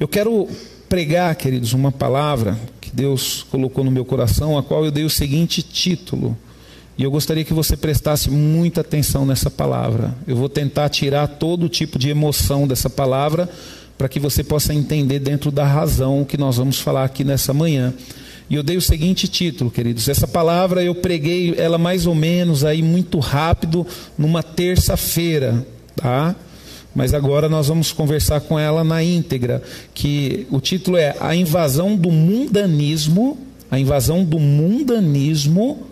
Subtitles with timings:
[0.00, 0.48] Eu quero
[0.88, 5.10] pregar, queridos, uma palavra que Deus colocou no meu coração, a qual eu dei o
[5.10, 6.34] seguinte título.
[6.96, 10.14] E eu gostaria que você prestasse muita atenção nessa palavra.
[10.26, 13.46] Eu vou tentar tirar todo tipo de emoção dessa palavra
[13.98, 17.92] para que você possa entender dentro da razão que nós vamos falar aqui nessa manhã.
[18.48, 20.08] E eu dei o seguinte título, queridos.
[20.08, 23.86] Essa palavra eu preguei ela mais ou menos aí muito rápido
[24.16, 26.34] numa terça-feira, tá?
[26.94, 29.62] Mas agora nós vamos conversar com ela na íntegra,
[29.94, 33.38] que o título é A invasão do mundanismo,
[33.70, 35.86] a invasão do mundanismo,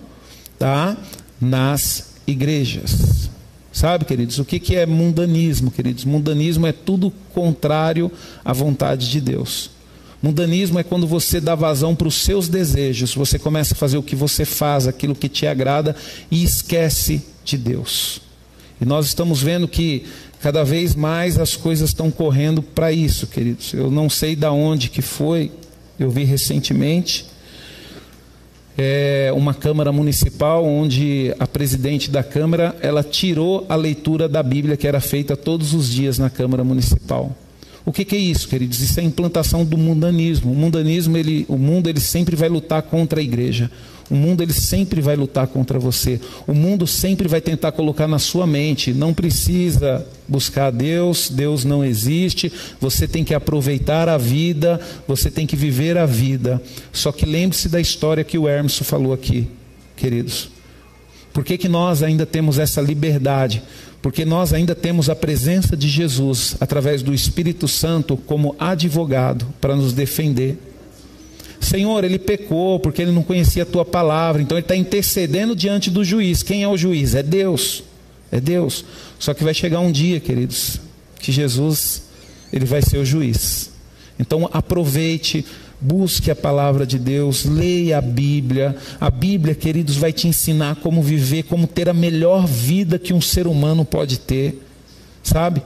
[0.58, 0.96] tá?
[1.40, 3.28] Nas igrejas.
[3.72, 6.04] Sabe, queridos, o que, que é mundanismo, queridos?
[6.04, 8.10] Mundanismo é tudo contrário
[8.44, 9.70] à vontade de Deus.
[10.20, 14.02] Mundanismo é quando você dá vazão para os seus desejos, você começa a fazer o
[14.02, 15.94] que você faz, aquilo que te agrada
[16.28, 18.20] e esquece de Deus.
[18.80, 20.04] E nós estamos vendo que
[20.40, 23.72] cada vez mais as coisas estão correndo para isso, queridos.
[23.72, 25.50] Eu não sei da onde que foi,
[25.98, 27.26] eu vi recentemente
[28.76, 34.76] é, uma Câmara Municipal onde a presidente da Câmara ela tirou a leitura da Bíblia
[34.76, 37.36] que era feita todos os dias na Câmara Municipal.
[37.84, 38.80] O que, que, é isso, queridos?
[38.80, 40.52] Isso é a implantação do mundanismo.
[40.52, 43.70] O mundanismo, ele, o mundo, ele sempre vai lutar contra a igreja.
[44.10, 46.20] O mundo, ele sempre vai lutar contra você.
[46.46, 51.84] O mundo sempre vai tentar colocar na sua mente: não precisa buscar Deus, Deus não
[51.84, 52.52] existe.
[52.80, 56.62] Você tem que aproveitar a vida, você tem que viver a vida.
[56.92, 59.48] Só que lembre-se da história que o Hermes falou aqui,
[59.96, 60.50] queridos.
[61.32, 63.62] Por que, que nós ainda temos essa liberdade?
[64.00, 69.74] porque nós ainda temos a presença de Jesus através do Espírito Santo como advogado para
[69.74, 70.56] nos defender.
[71.60, 75.90] Senhor, ele pecou porque ele não conhecia a tua palavra, então ele está intercedendo diante
[75.90, 76.42] do juiz.
[76.42, 77.14] Quem é o juiz?
[77.14, 77.82] É Deus.
[78.30, 78.84] É Deus.
[79.18, 80.80] Só que vai chegar um dia, queridos,
[81.20, 82.02] que Jesus
[82.52, 83.70] ele vai ser o juiz.
[84.18, 85.44] Então aproveite
[85.80, 88.76] Busque a palavra de Deus, leia a Bíblia.
[89.00, 93.20] A Bíblia, queridos, vai te ensinar como viver, como ter a melhor vida que um
[93.20, 94.60] ser humano pode ter.
[95.22, 95.62] Sabe?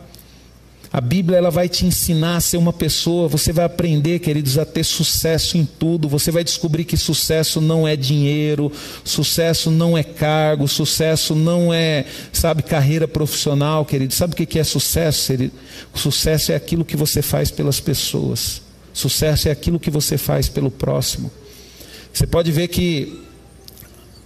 [0.92, 4.66] A Bíblia ela vai te ensinar a ser uma pessoa, você vai aprender, queridos, a
[4.66, 6.06] ter sucesso em tudo.
[6.06, 8.70] Você vai descobrir que sucesso não é dinheiro,
[9.02, 14.12] sucesso não é cargo, sucesso não é, sabe, carreira profissional, querido.
[14.12, 15.28] Sabe o que é sucesso?
[15.28, 15.54] Querido?
[15.94, 18.60] Sucesso é aquilo que você faz pelas pessoas.
[18.92, 21.30] Sucesso é aquilo que você faz pelo próximo.
[22.12, 23.18] Você pode ver que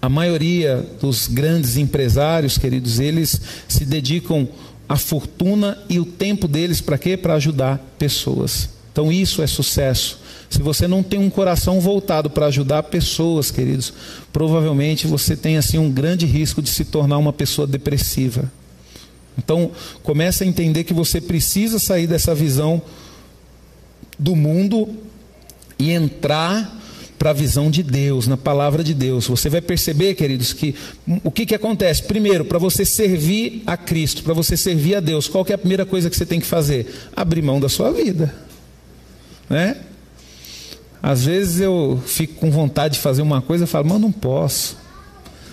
[0.02, 4.48] a maioria dos grandes empresários, queridos, eles se dedicam
[4.88, 7.16] a fortuna e o tempo deles para quê?
[7.16, 8.70] Para ajudar pessoas.
[8.92, 10.18] Então isso é sucesso.
[10.48, 13.92] Se você não tem um coração voltado para ajudar pessoas, queridos,
[14.32, 18.50] provavelmente você tem assim um grande risco de se tornar uma pessoa depressiva.
[19.36, 19.70] Então,
[20.02, 22.80] comece a entender que você precisa sair dessa visão
[24.18, 24.88] do mundo
[25.78, 26.75] e entrar
[27.18, 29.26] para a visão de Deus, na palavra de Deus.
[29.26, 30.74] Você vai perceber, queridos, que
[31.24, 32.02] o que, que acontece?
[32.02, 35.86] Primeiro, para você servir a Cristo, para você servir a Deus, qual é a primeira
[35.86, 37.10] coisa que você tem que fazer?
[37.14, 38.34] Abrir mão da sua vida.
[39.48, 39.76] Né?
[41.02, 44.76] Às vezes eu fico com vontade de fazer uma coisa e falo, mas não posso.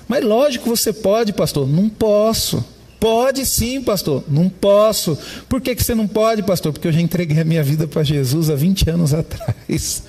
[0.07, 1.67] Mas lógico você pode, pastor.
[1.67, 2.63] Não posso.
[2.99, 4.23] Pode sim, pastor.
[4.27, 5.17] Não posso.
[5.49, 6.71] Por que, que você não pode, pastor?
[6.71, 10.03] Porque eu já entreguei a minha vida para Jesus há 20 anos atrás.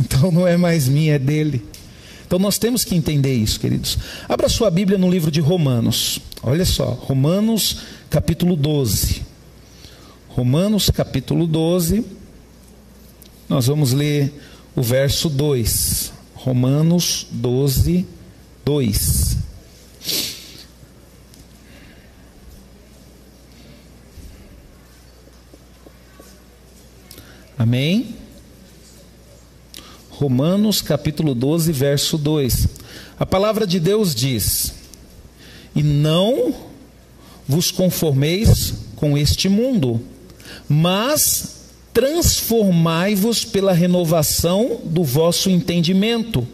[0.00, 1.62] Então não é mais minha, é dele.
[2.26, 3.98] Então nós temos que entender isso, queridos.
[4.28, 6.18] Abra sua Bíblia no livro de Romanos.
[6.42, 9.22] Olha só, Romanos capítulo 12.
[10.28, 12.04] Romanos capítulo 12.
[13.48, 14.32] Nós vamos ler
[14.74, 16.12] o verso 2.
[16.34, 18.06] Romanos 12,
[18.64, 19.36] 2.
[27.58, 28.21] Amém?
[30.22, 32.68] Romanos capítulo 12, verso 2.
[33.18, 34.72] A palavra de Deus diz:
[35.74, 36.54] E não
[37.44, 40.00] vos conformeis com este mundo,
[40.68, 41.62] mas
[41.92, 46.46] transformai-vos pela renovação do vosso entendimento,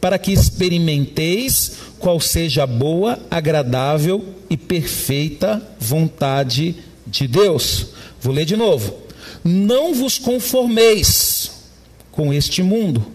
[0.00, 7.88] para que experimenteis qual seja a boa, agradável e perfeita vontade de Deus.
[8.20, 8.94] Vou ler de novo.
[9.42, 11.57] Não vos conformeis
[12.18, 13.06] com este mundo,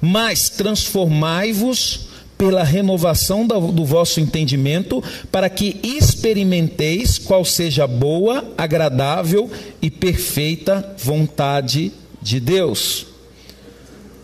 [0.00, 2.06] mas transformai-vos
[2.38, 5.02] pela renovação do vosso entendimento,
[5.32, 9.50] para que experimenteis qual seja a boa, agradável
[9.82, 13.06] e perfeita vontade de Deus.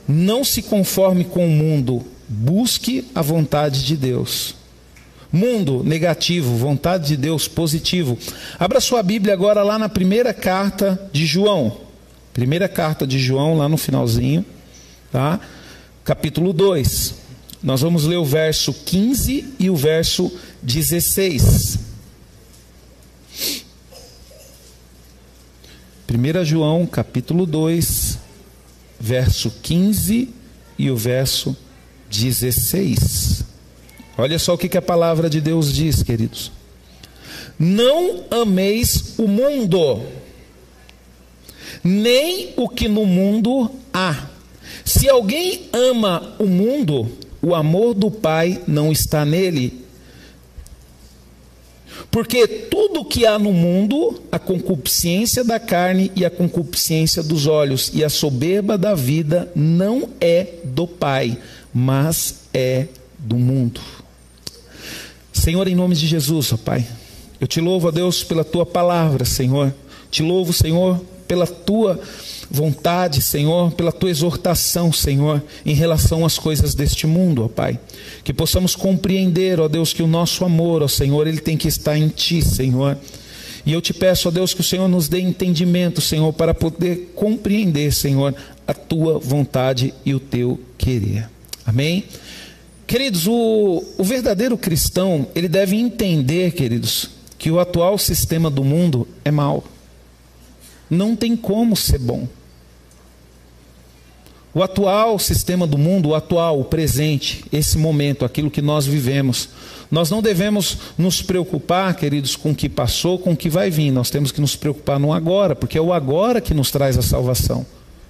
[0.06, 4.54] Não se conforme com o mundo, busque a vontade de Deus.
[5.32, 8.16] Mundo negativo, vontade de Deus positivo.
[8.56, 11.90] Abra sua Bíblia agora lá na primeira carta de João.
[12.32, 14.44] Primeira carta de João, lá no finalzinho,
[15.10, 15.38] tá?
[16.04, 17.14] capítulo 2.
[17.62, 20.32] Nós vamos ler o verso 15 e o verso
[20.62, 21.78] 16.
[26.08, 28.18] 1 João, capítulo 2,
[28.98, 30.28] verso 15
[30.78, 31.56] e o verso
[32.10, 33.44] 16.
[34.18, 36.52] Olha só o que, a palavra de Deus diz, queridos.
[37.58, 40.02] Não ameis o mundo,
[41.82, 44.26] nem o que no mundo há.
[44.84, 49.82] Se alguém ama o mundo, o amor do Pai não está nele.
[52.10, 57.90] Porque tudo que há no mundo, a concupiscência da carne e a concupiscência dos olhos
[57.94, 61.38] e a soberba da vida, não é do Pai,
[61.72, 62.86] mas é
[63.18, 63.80] do mundo.
[65.32, 66.86] Senhor, em nome de Jesus, ó Pai,
[67.40, 69.74] eu te louvo, ó Deus, pela tua palavra, Senhor.
[70.10, 71.00] Te louvo, Senhor,
[71.32, 71.98] pela tua
[72.50, 77.80] vontade, Senhor, pela tua exortação, Senhor, em relação às coisas deste mundo, ó Pai.
[78.22, 81.96] Que possamos compreender, ó Deus, que o nosso amor, ó Senhor, ele tem que estar
[81.96, 82.98] em ti, Senhor.
[83.64, 87.14] E eu te peço, ó Deus, que o Senhor nos dê entendimento, Senhor, para poder
[87.16, 88.34] compreender, Senhor,
[88.66, 91.30] a tua vontade e o teu querer.
[91.64, 92.04] Amém?
[92.86, 97.08] Queridos, o, o verdadeiro cristão, ele deve entender, queridos,
[97.38, 99.64] que o atual sistema do mundo é mau.
[100.92, 102.28] Não tem como ser bom.
[104.52, 109.48] O atual sistema do mundo, o atual, o presente, esse momento, aquilo que nós vivemos,
[109.90, 113.90] nós não devemos nos preocupar, queridos, com o que passou, com o que vai vir.
[113.90, 117.02] Nós temos que nos preocupar no agora, porque é o agora que nos traz a
[117.02, 117.64] salvação.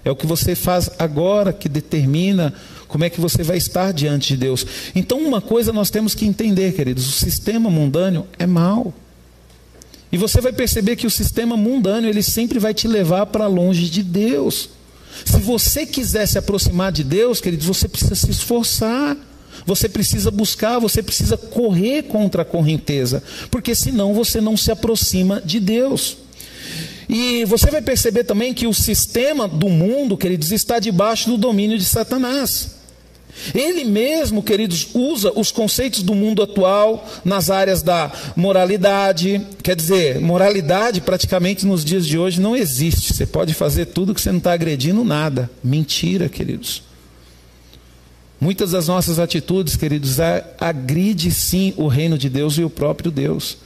[0.05, 2.53] É o que você faz agora que determina
[2.89, 4.67] como é que você vai estar diante de Deus.
[4.93, 8.93] Então, uma coisa nós temos que entender, queridos: o sistema mundâneo é mau.
[10.13, 13.89] E você vai perceber que o sistema mundâneo ele sempre vai te levar para longe
[13.89, 14.69] de Deus.
[15.25, 19.17] Se você quiser se aproximar de Deus, queridos, você precisa se esforçar.
[19.67, 25.41] Você precisa buscar, você precisa correr contra a correnteza, porque senão você não se aproxima
[25.45, 26.17] de Deus.
[27.09, 31.79] E você vai perceber também que o sistema do mundo, queridos, está debaixo do domínio
[31.79, 32.82] de Satanás.
[33.55, 39.41] Ele mesmo, queridos, usa os conceitos do mundo atual nas áreas da moralidade.
[39.63, 43.13] Quer dizer, moralidade praticamente nos dias de hoje não existe.
[43.13, 45.51] Você pode fazer tudo que você não está agredindo nada.
[45.63, 46.83] Mentira, queridos.
[48.41, 50.19] Muitas das nossas atitudes, queridos,
[50.59, 53.59] agride sim o reino de Deus e o próprio Deus.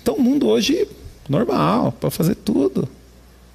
[0.00, 0.86] Então o mundo hoje,
[1.28, 2.88] normal, para fazer tudo.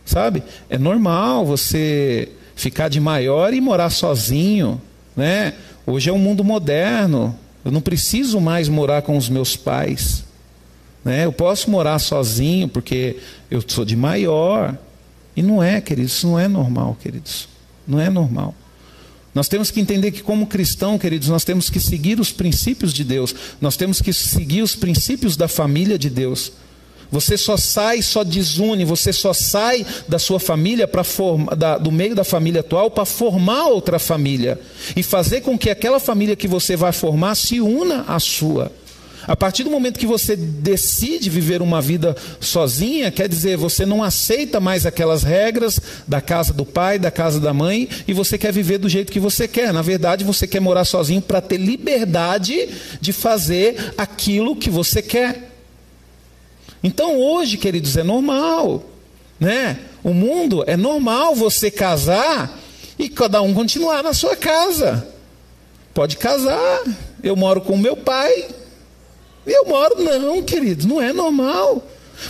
[0.06, 0.44] Sabe?
[0.70, 4.82] É normal você ficar de maior e morar sozinho
[5.16, 5.54] né?
[5.86, 7.38] Hoje é um mundo moderno.
[7.64, 10.24] Eu não preciso mais morar com os meus pais.
[11.04, 11.26] Né?
[11.26, 13.18] Eu posso morar sozinho porque
[13.50, 14.78] eu sou de maior.
[15.36, 17.48] E não é, queridos, isso não é normal, queridos.
[17.88, 18.56] Não é normal.
[19.34, 23.04] Nós temos que entender que, como cristão, queridos, nós temos que seguir os princípios de
[23.04, 26.54] Deus, nós temos que seguir os princípios da família de Deus.
[27.12, 31.04] Você só sai, só desune, você só sai da sua família para
[31.82, 34.60] do meio da família atual para formar outra família
[34.96, 38.72] e fazer com que aquela família que você vai formar se una à sua.
[39.28, 44.04] A partir do momento que você decide viver uma vida sozinha, quer dizer, você não
[44.04, 48.54] aceita mais aquelas regras da casa do pai, da casa da mãe, e você quer
[48.54, 49.74] viver do jeito que você quer.
[49.74, 52.70] Na verdade, você quer morar sozinho para ter liberdade
[53.02, 55.55] de fazer aquilo que você quer.
[56.86, 58.84] Então hoje, queridos, é normal,
[59.40, 59.80] né?
[60.04, 62.60] O mundo é normal você casar
[63.00, 65.08] e cada um continuar na sua casa.
[65.96, 66.84] Pode casar.
[67.24, 68.50] Eu moro com meu pai.
[69.48, 71.82] Eu moro não, queridos, não é normal.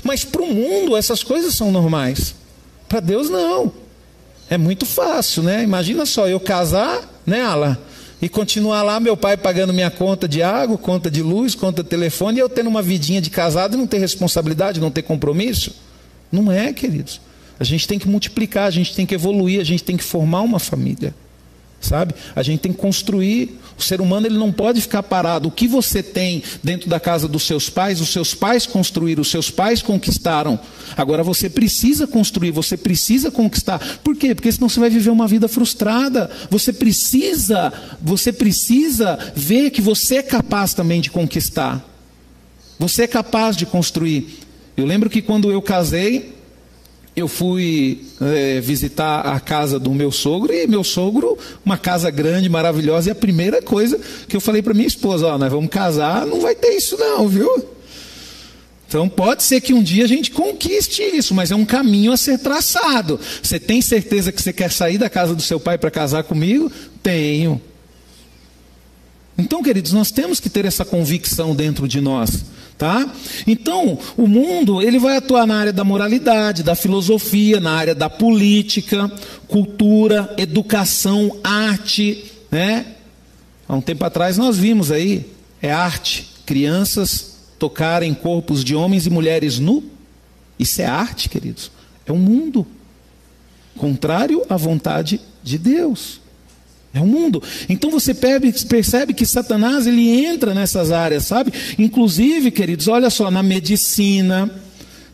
[0.02, 2.34] Mas para o mundo essas coisas são normais.
[2.88, 3.74] Para Deus não.
[4.50, 5.64] É muito fácil, né?
[5.64, 7.78] Imagina só eu casar, né, Ala?
[8.22, 11.90] E continuar lá meu pai pagando minha conta de água, conta de luz, conta de
[11.90, 15.76] telefone, e eu tendo uma vidinha de casado e não ter responsabilidade, não ter compromisso?
[16.32, 17.20] Não é, queridos.
[17.60, 20.42] A gente tem que multiplicar, a gente tem que evoluir, a gente tem que formar
[20.42, 21.14] uma família
[21.86, 22.14] sabe?
[22.36, 23.60] A gente tem que construir.
[23.78, 25.50] O ser humano ele não pode ficar parado.
[25.50, 29.30] O que você tem dentro da casa dos seus pais, os seus pais construíram, os
[29.30, 30.60] seus pais conquistaram.
[30.96, 33.80] Agora você precisa construir, você precisa conquistar.
[34.04, 34.34] Por quê?
[34.34, 36.30] Porque senão você vai viver uma vida frustrada.
[36.50, 41.86] Você precisa, você precisa ver que você é capaz também de conquistar.
[42.80, 44.40] Você é capaz de construir.
[44.76, 46.35] Eu lembro que quando eu casei,
[47.16, 52.50] eu fui é, visitar a casa do meu sogro e meu sogro, uma casa grande,
[52.50, 56.26] maravilhosa, e a primeira coisa que eu falei para minha esposa, ó, nós vamos casar,
[56.26, 57.76] não vai ter isso não, viu?
[58.88, 62.18] Então pode ser que um dia a gente conquiste isso, mas é um caminho a
[62.18, 63.20] ser traçado.
[63.42, 66.72] Você tem certeza que você quer sair da casa do seu pai para casar comigo?
[67.02, 67.62] Tenho.
[69.38, 72.46] Então, queridos, nós temos que ter essa convicção dentro de nós,
[72.78, 73.10] tá?
[73.48, 78.10] Então, o mundo, ele vai atuar na área da moralidade, da filosofia, na área da
[78.10, 79.12] política,
[79.48, 82.86] cultura, educação, arte, né?
[83.68, 85.26] Há um tempo atrás nós vimos aí,
[85.62, 89.84] é arte, crianças tocarem corpos de homens e mulheres nu.
[90.60, 91.72] Isso é arte, queridos.
[92.06, 92.68] É um mundo
[93.78, 96.22] contrário à vontade de Deus.
[96.96, 97.44] É o mundo.
[97.68, 101.52] Então você percebe que Satanás ele entra nessas áreas, sabe?
[101.78, 104.50] Inclusive, queridos, olha só, na medicina,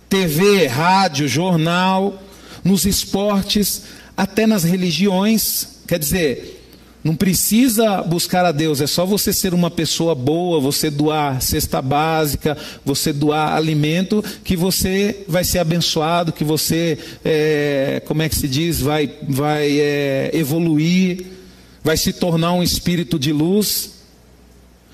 [0.07, 2.21] TV, rádio, jornal,
[2.63, 3.81] nos esportes,
[4.15, 5.79] até nas religiões.
[5.87, 6.61] Quer dizer,
[7.03, 11.81] não precisa buscar a Deus, é só você ser uma pessoa boa, você doar cesta
[11.81, 18.35] básica, você doar alimento, que você vai ser abençoado, que você, é, como é que
[18.35, 21.40] se diz, vai, vai é, evoluir,
[21.83, 24.01] vai se tornar um espírito de luz.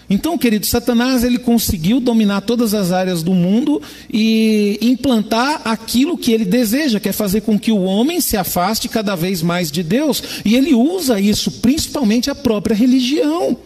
[0.10, 6.32] Então, querido, Satanás ele conseguiu dominar todas as áreas do mundo e implantar aquilo que
[6.32, 9.84] ele deseja, que é fazer com que o homem se afaste cada vez mais de
[9.84, 10.24] Deus.
[10.46, 13.58] E ele usa isso, principalmente a própria religião.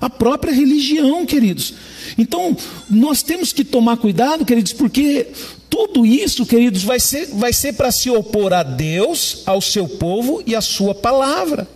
[0.00, 1.74] A própria religião, queridos.
[2.18, 2.56] Então,
[2.88, 5.28] nós temos que tomar cuidado, queridos, porque
[5.68, 10.42] tudo isso, queridos, vai ser, vai ser para se opor a Deus, ao seu povo
[10.44, 11.68] e à sua palavra.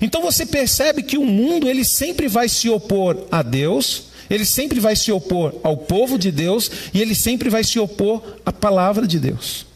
[0.00, 4.80] Então você percebe que o mundo ele sempre vai se opor a Deus, ele sempre
[4.80, 9.06] vai se opor ao povo de Deus e ele sempre vai se opor à palavra
[9.06, 9.66] de Deus.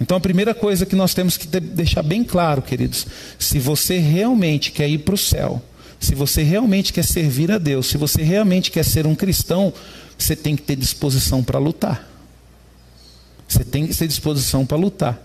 [0.00, 3.06] Então a primeira coisa que nós temos que deixar bem claro, queridos,
[3.38, 5.62] se você realmente quer ir para o céu,
[5.98, 9.72] se você realmente quer servir a Deus, se você realmente quer ser um cristão,
[10.18, 12.06] você tem que ter disposição para lutar.
[13.48, 15.22] Você tem que ter disposição para lutar.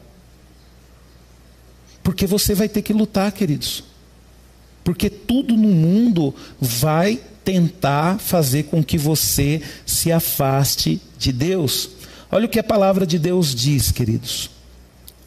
[2.03, 3.83] Porque você vai ter que lutar, queridos.
[4.83, 11.89] Porque tudo no mundo vai tentar fazer com que você se afaste de Deus.
[12.31, 14.49] Olha o que a palavra de Deus diz, queridos.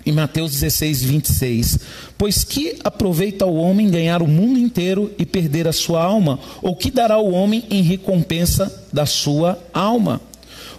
[0.07, 1.79] Em Mateus 16, 26.
[2.19, 6.39] Pois que aproveita o homem ganhar o mundo inteiro e perder a sua alma?
[6.63, 10.21] Ou que dará o homem em recompensa da sua alma?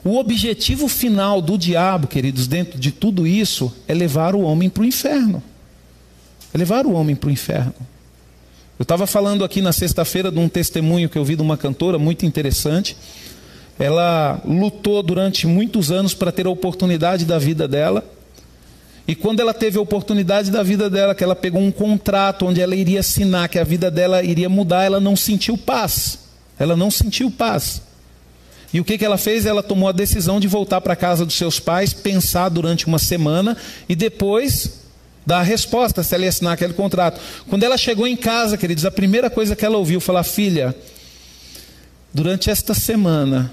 [0.03, 4.83] O objetivo final do diabo, queridos, dentro de tudo isso, é levar o homem para
[4.83, 5.41] o inferno.
[6.53, 7.73] É levar o homem para o inferno.
[8.77, 11.97] Eu estava falando aqui na sexta-feira de um testemunho que eu vi de uma cantora
[11.97, 12.97] muito interessante.
[13.79, 18.03] Ela lutou durante muitos anos para ter a oportunidade da vida dela.
[19.07, 22.59] E quando ela teve a oportunidade da vida dela, que ela pegou um contrato onde
[22.59, 26.19] ela iria assinar, que a vida dela iria mudar, ela não sentiu paz.
[26.59, 27.81] Ela não sentiu paz.
[28.73, 29.45] E o que, que ela fez?
[29.45, 32.99] Ela tomou a decisão de voltar para a casa dos seus pais, pensar durante uma
[32.99, 33.55] semana
[33.87, 34.84] e depois
[35.25, 37.19] dar a resposta se ela ia assinar aquele contrato.
[37.49, 40.75] Quando ela chegou em casa, queridos, a primeira coisa que ela ouviu foi: Filha,
[42.13, 43.51] durante esta semana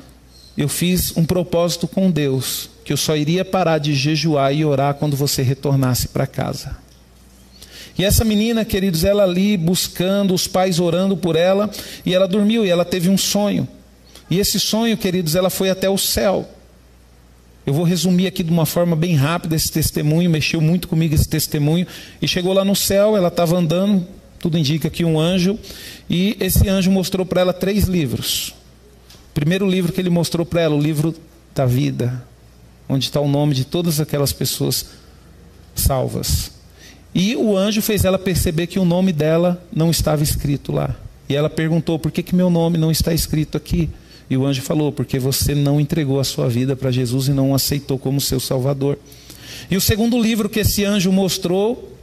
[0.56, 4.94] eu fiz um propósito com Deus, que eu só iria parar de jejuar e orar
[4.94, 6.76] quando você retornasse para casa.
[7.96, 11.70] E essa menina, queridos, ela ali buscando, os pais orando por ela,
[12.04, 13.68] e ela dormiu e ela teve um sonho.
[14.30, 16.48] E esse sonho, queridos, ela foi até o céu.
[17.64, 21.28] Eu vou resumir aqui de uma forma bem rápida esse testemunho, mexeu muito comigo esse
[21.28, 21.86] testemunho.
[22.20, 24.06] E chegou lá no céu, ela estava andando,
[24.38, 25.58] tudo indica que um anjo,
[26.10, 28.54] e esse anjo mostrou para ela três livros.
[29.30, 31.14] O primeiro livro que ele mostrou para ela, o livro
[31.54, 32.24] da vida,
[32.88, 34.86] onde está o nome de todas aquelas pessoas
[35.74, 36.50] salvas.
[37.14, 40.96] E o anjo fez ela perceber que o nome dela não estava escrito lá.
[41.28, 43.88] E ela perguntou: por que, que meu nome não está escrito aqui?
[44.32, 47.50] E o anjo falou: porque você não entregou a sua vida para Jesus e não
[47.50, 48.98] o aceitou como seu Salvador.
[49.70, 51.94] E o segundo livro que esse anjo mostrou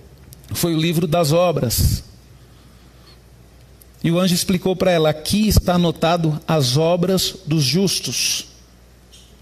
[0.52, 2.04] foi o livro das obras.
[4.04, 8.46] E o anjo explicou para ela: aqui está anotado as obras dos justos.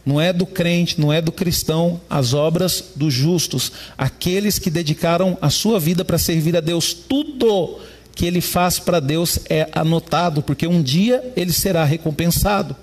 [0.06, 5.38] Não é do crente, não é do cristão, as obras dos justos, aqueles que dedicaram
[5.42, 6.94] a sua vida para servir a Deus.
[6.94, 7.82] Tudo
[8.18, 12.76] que ele faz para Deus é anotado, porque um dia ele será recompensado.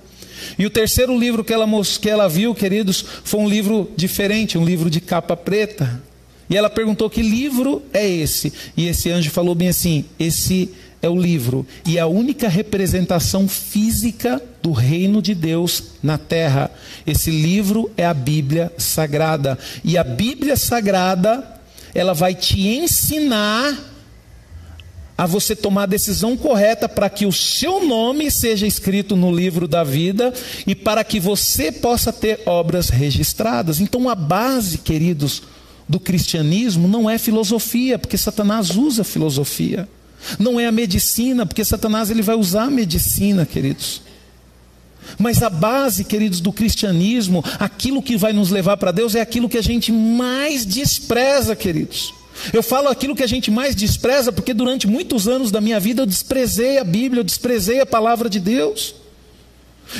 [0.57, 1.67] E o terceiro livro que ela,
[2.00, 6.00] que ela viu, queridos, foi um livro diferente, um livro de capa preta.
[6.49, 8.53] E ela perguntou: que livro é esse?
[8.76, 10.71] E esse anjo falou bem assim: esse
[11.03, 16.71] é o livro e a única representação física do reino de Deus na terra.
[17.05, 19.59] Esse livro é a Bíblia Sagrada.
[19.83, 21.45] E a Bíblia Sagrada,
[21.93, 23.94] ela vai te ensinar
[25.16, 29.68] a você tomar a decisão correta para que o seu nome seja escrito no livro
[29.68, 30.33] da vida
[30.66, 33.80] e para que você possa ter obras registradas.
[33.80, 35.42] Então, a base, queridos,
[35.88, 39.88] do cristianismo não é filosofia, porque Satanás usa filosofia.
[40.38, 44.02] Não é a medicina, porque Satanás ele vai usar a medicina, queridos.
[45.18, 49.49] Mas a base, queridos, do cristianismo, aquilo que vai nos levar para Deus é aquilo
[49.49, 52.12] que a gente mais despreza, queridos.
[52.53, 56.03] Eu falo aquilo que a gente mais despreza, porque durante muitos anos da minha vida
[56.03, 58.95] eu desprezei a Bíblia, eu desprezei a palavra de Deus.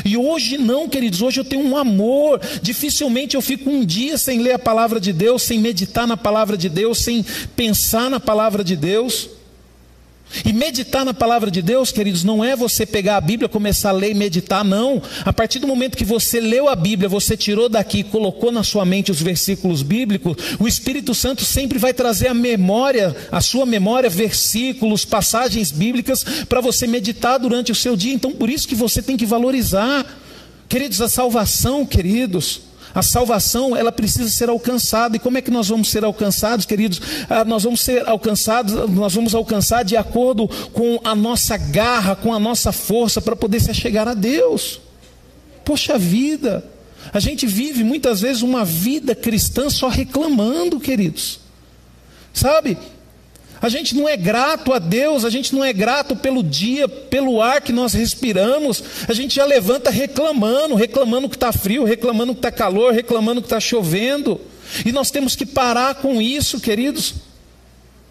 [0.05, 2.41] E hoje não, queridos, hoje eu tenho um amor.
[2.63, 6.57] Dificilmente eu fico um dia sem ler a palavra de Deus, sem meditar na palavra
[6.57, 7.25] de Deus, sem
[7.55, 9.29] pensar na palavra de Deus.
[10.45, 13.93] E meditar na palavra de Deus, queridos, não é você pegar a Bíblia, começar a
[13.93, 15.03] ler e meditar, não.
[15.25, 18.63] A partir do momento que você leu a Bíblia, você tirou daqui e colocou na
[18.63, 23.67] sua mente os versículos bíblicos, o Espírito Santo sempre vai trazer a memória, a sua
[23.67, 28.13] memória, versículos, passagens bíblicas para você meditar durante o seu dia.
[28.13, 30.07] Então, por isso que você tem que valorizar,
[30.69, 32.74] queridos, a salvação, queridos.
[32.95, 35.17] A salvação, ela precisa ser alcançada.
[35.17, 37.01] E como é que nós vamos ser alcançados, queridos?
[37.29, 42.33] Ah, nós vamos ser alcançados, nós vamos alcançar de acordo com a nossa garra, com
[42.33, 44.81] a nossa força para poder se chegar a Deus.
[45.65, 46.65] Poxa vida,
[47.13, 51.41] a gente vive muitas vezes uma vida cristã só reclamando, queridos.
[52.33, 52.79] Sabe?
[53.65, 57.41] A gente não é grato a Deus, a gente não é grato pelo dia, pelo
[57.41, 58.85] ar que nós respiramos.
[59.09, 63.47] A gente já levanta reclamando, reclamando que está frio, reclamando que está calor, reclamando que
[63.47, 64.39] está chovendo.
[64.85, 67.15] E nós temos que parar com isso, queridos.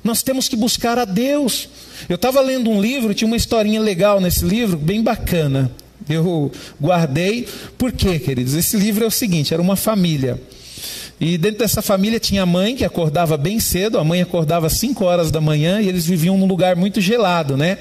[0.03, 1.69] Nós temos que buscar a Deus.
[2.09, 5.71] Eu estava lendo um livro, tinha uma historinha legal nesse livro, bem bacana.
[6.09, 8.55] Eu guardei, por quê, queridos?
[8.55, 10.41] Esse livro é o seguinte: era uma família.
[11.25, 14.73] E dentro dessa família tinha a mãe que acordava bem cedo, a mãe acordava às
[14.73, 17.77] 5 horas da manhã e eles viviam num lugar muito gelado, né?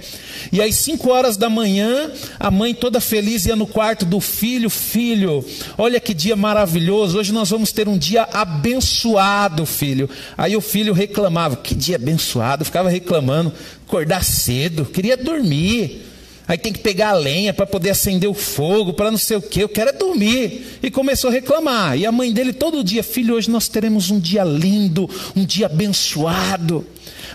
[0.53, 4.71] E às 5 horas da manhã, a mãe toda feliz ia no quarto do filho,
[4.71, 5.45] filho,
[5.77, 10.09] olha que dia maravilhoso, hoje nós vamos ter um dia abençoado, filho.
[10.39, 13.53] Aí o filho reclamava, que dia abençoado, ficava reclamando,
[13.85, 16.12] acordar cedo, queria dormir.
[16.53, 19.41] Aí tem que pegar a lenha para poder acender o fogo, para não sei o
[19.41, 20.79] que, eu quero é dormir.
[20.83, 21.97] E começou a reclamar.
[21.97, 25.65] E a mãe dele todo dia, filho, hoje nós teremos um dia lindo, um dia
[25.65, 26.87] abençoado.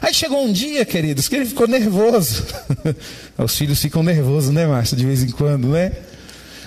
[0.03, 2.43] Aí chegou um dia, queridos, que ele ficou nervoso.
[3.39, 5.93] Os filhos ficam nervosos, né, Márcio, de vez em quando, né?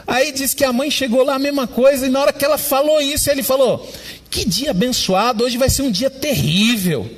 [0.04, 2.58] Aí diz que a mãe chegou lá a mesma coisa, e na hora que ela
[2.58, 3.88] falou isso, ele falou:
[4.28, 7.08] Que dia abençoado, hoje vai ser um dia terrível.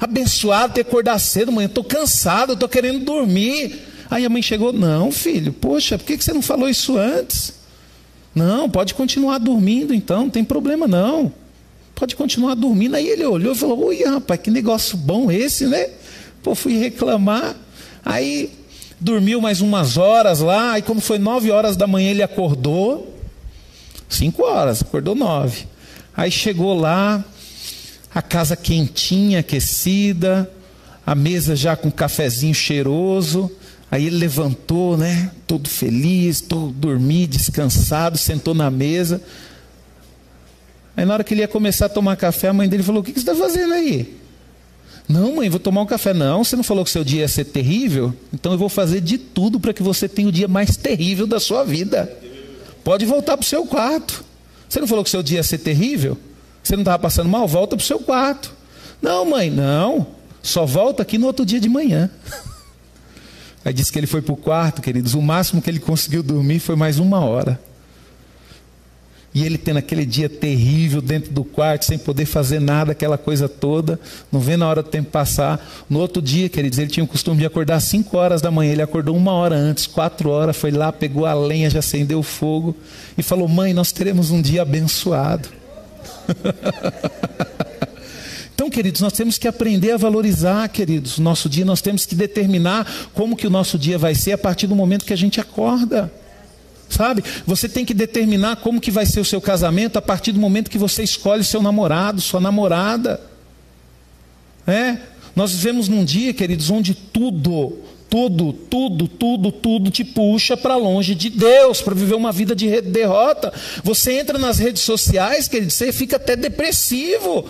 [0.00, 3.89] Abençoado ter acordar cedo, mãe, eu estou cansado, estou querendo dormir.
[4.10, 7.54] Aí a mãe chegou: Não, filho, poxa, por que você não falou isso antes?
[8.34, 11.32] Não, pode continuar dormindo então, não tem problema não.
[11.94, 12.96] Pode continuar dormindo.
[12.96, 15.88] Aí ele olhou e falou: Oi, rapaz, que negócio bom esse, né?
[16.42, 17.54] Pô, fui reclamar.
[18.04, 18.50] Aí
[18.98, 20.72] dormiu mais umas horas lá.
[20.72, 23.16] Aí quando foi nove horas da manhã ele acordou.
[24.08, 25.66] Cinco horas, acordou nove.
[26.16, 27.24] Aí chegou lá,
[28.12, 30.50] a casa quentinha, aquecida,
[31.06, 33.50] a mesa já com cafezinho cheiroso.
[33.90, 35.32] Aí ele levantou, né?
[35.46, 39.20] Todo feliz, todo dormir, descansado, sentou na mesa.
[40.96, 43.04] Aí na hora que ele ia começar a tomar café, a mãe dele falou: O
[43.04, 44.16] que, você está fazendo aí?
[45.08, 46.14] Não, mãe, vou tomar um café.
[46.14, 48.14] Não, você não falou que seu dia ia ser terrível?
[48.32, 51.40] Então eu vou fazer de tudo para que você tenha o dia mais terrível da
[51.40, 52.16] sua vida.
[52.84, 54.24] Pode voltar para o seu quarto.
[54.68, 56.16] Você não falou que seu dia ia ser terrível?
[56.62, 57.48] Você não estava passando mal?
[57.48, 58.52] Volta para o seu quarto.
[59.02, 60.06] Não, mãe, não.
[60.42, 62.08] Só volta aqui no outro dia de manhã.
[63.64, 65.14] Aí disse que ele foi para o quarto, queridos.
[65.14, 67.60] O máximo que ele conseguiu dormir foi mais uma hora.
[69.32, 73.48] E ele tendo aquele dia terrível dentro do quarto, sem poder fazer nada, aquela coisa
[73.48, 74.00] toda,
[74.32, 75.64] não vendo a hora do tempo passar.
[75.88, 78.72] No outro dia, queridos, ele tinha o costume de acordar às 5 horas da manhã.
[78.72, 82.24] Ele acordou uma hora antes, quatro horas, foi lá, pegou a lenha, já acendeu o
[82.24, 82.74] fogo
[83.16, 85.48] e falou: Mãe, nós teremos um dia abençoado.
[88.70, 93.10] Queridos, nós temos que aprender a valorizar, queridos, o nosso dia, nós temos que determinar
[93.12, 96.10] como que o nosso dia vai ser a partir do momento que a gente acorda.
[96.88, 97.22] Sabe?
[97.46, 100.70] Você tem que determinar como que vai ser o seu casamento a partir do momento
[100.70, 103.20] que você escolhe seu namorado, sua namorada.
[104.66, 104.98] É?
[105.34, 107.78] Nós vivemos num dia, queridos, onde tudo,
[108.08, 112.80] tudo, tudo, tudo, tudo te puxa para longe de Deus, para viver uma vida de
[112.80, 113.52] derrota.
[113.84, 117.46] Você entra nas redes sociais, queridos, você fica até depressivo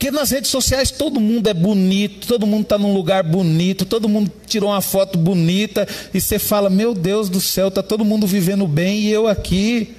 [0.00, 4.08] porque nas redes sociais todo mundo é bonito, todo mundo está num lugar bonito, todo
[4.08, 8.26] mundo tirou uma foto bonita e você fala: Meu Deus do céu, está todo mundo
[8.26, 9.94] vivendo bem e eu aqui.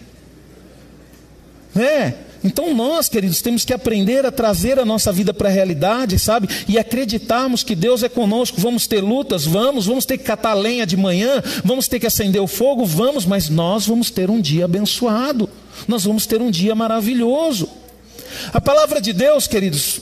[1.76, 6.18] É, Então nós, queridos, temos que aprender a trazer a nossa vida para a realidade,
[6.18, 6.50] sabe?
[6.68, 8.60] E acreditarmos que Deus é conosco.
[8.60, 12.42] Vamos ter lutas, vamos, vamos ter que catar lenha de manhã, vamos ter que acender
[12.42, 15.48] o fogo, vamos, mas nós vamos ter um dia abençoado.
[15.88, 17.81] Nós vamos ter um dia maravilhoso.
[18.54, 20.02] A palavra de Deus, queridos,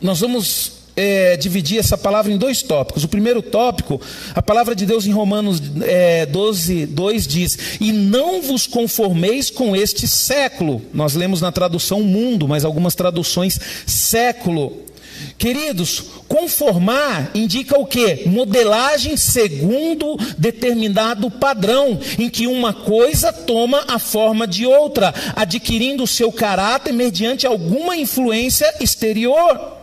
[0.00, 3.04] nós vamos é, dividir essa palavra em dois tópicos.
[3.04, 4.00] O primeiro tópico,
[4.34, 9.76] a palavra de Deus em Romanos é, 12, 2 diz: E não vos conformeis com
[9.76, 10.82] este século.
[10.92, 14.88] Nós lemos na tradução mundo, mas algumas traduções século.
[15.36, 18.28] Queridos, conformar indica o que?
[18.28, 26.08] Modelagem segundo determinado padrão, em que uma coisa toma a forma de outra, adquirindo o
[26.08, 29.78] seu caráter mediante alguma influência exterior.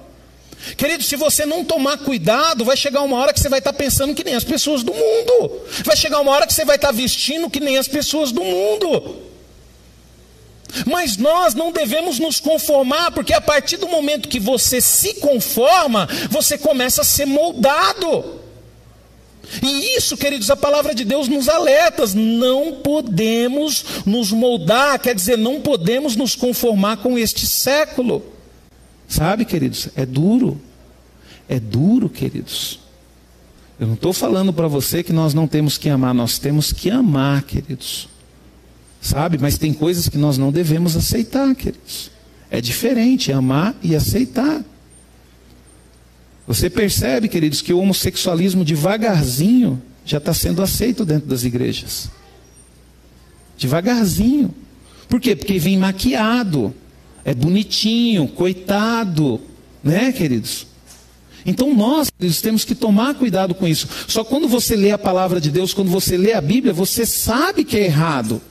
[0.78, 4.16] Querido, se você não tomar cuidado, vai chegar uma hora que você vai estar pensando
[4.16, 5.62] que nem as pessoas do mundo.
[5.84, 9.35] Vai chegar uma hora que você vai estar vestindo que nem as pessoas do mundo.
[10.86, 16.08] Mas nós não devemos nos conformar, porque a partir do momento que você se conforma,
[16.30, 18.44] você começa a ser moldado.
[19.62, 25.38] E isso, queridos, a palavra de Deus nos alerta: não podemos nos moldar, quer dizer,
[25.38, 28.24] não podemos nos conformar com este século.
[29.08, 29.90] Sabe, queridos?
[29.96, 30.60] É duro.
[31.48, 32.80] É duro, queridos.
[33.80, 36.90] Eu não estou falando para você que nós não temos que amar, nós temos que
[36.90, 38.08] amar, queridos.
[39.06, 39.38] Sabe?
[39.38, 42.10] Mas tem coisas que nós não devemos aceitar, queridos.
[42.50, 44.66] É diferente amar e aceitar.
[46.48, 52.10] Você percebe, queridos, que o homossexualismo devagarzinho já está sendo aceito dentro das igrejas.
[53.56, 54.52] Devagarzinho.
[55.08, 55.36] Por quê?
[55.36, 56.74] Porque vem maquiado
[57.24, 59.40] é bonitinho, coitado,
[59.84, 60.66] né, queridos?
[61.46, 63.88] Então nós queridos, temos que tomar cuidado com isso.
[64.08, 67.64] Só quando você lê a palavra de Deus, quando você lê a Bíblia, você sabe
[67.64, 68.42] que é errado.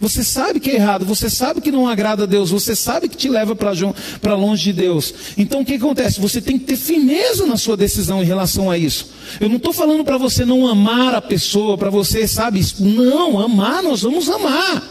[0.00, 3.16] Você sabe que é errado, você sabe que não agrada a Deus, você sabe que
[3.16, 5.14] te leva para longe de Deus.
[5.38, 6.20] Então o que acontece?
[6.20, 9.10] Você tem que ter firmeza na sua decisão em relação a isso.
[9.40, 12.60] Eu não estou falando para você não amar a pessoa, para você, sabe?
[12.80, 14.82] Não, amar, nós vamos amar.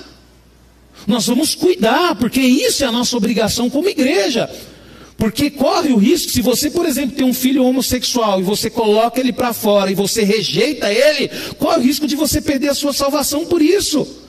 [1.06, 4.50] Nós vamos cuidar, porque isso é a nossa obrigação como igreja.
[5.18, 9.20] Porque corre o risco, se você, por exemplo, tem um filho homossexual e você coloca
[9.20, 12.94] ele para fora e você rejeita ele, corre o risco de você perder a sua
[12.94, 14.23] salvação por isso.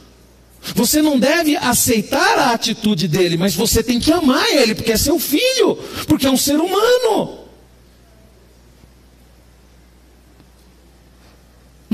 [0.75, 4.97] Você não deve aceitar a atitude dele, mas você tem que amar ele, porque é
[4.97, 7.45] seu filho, porque é um ser humano.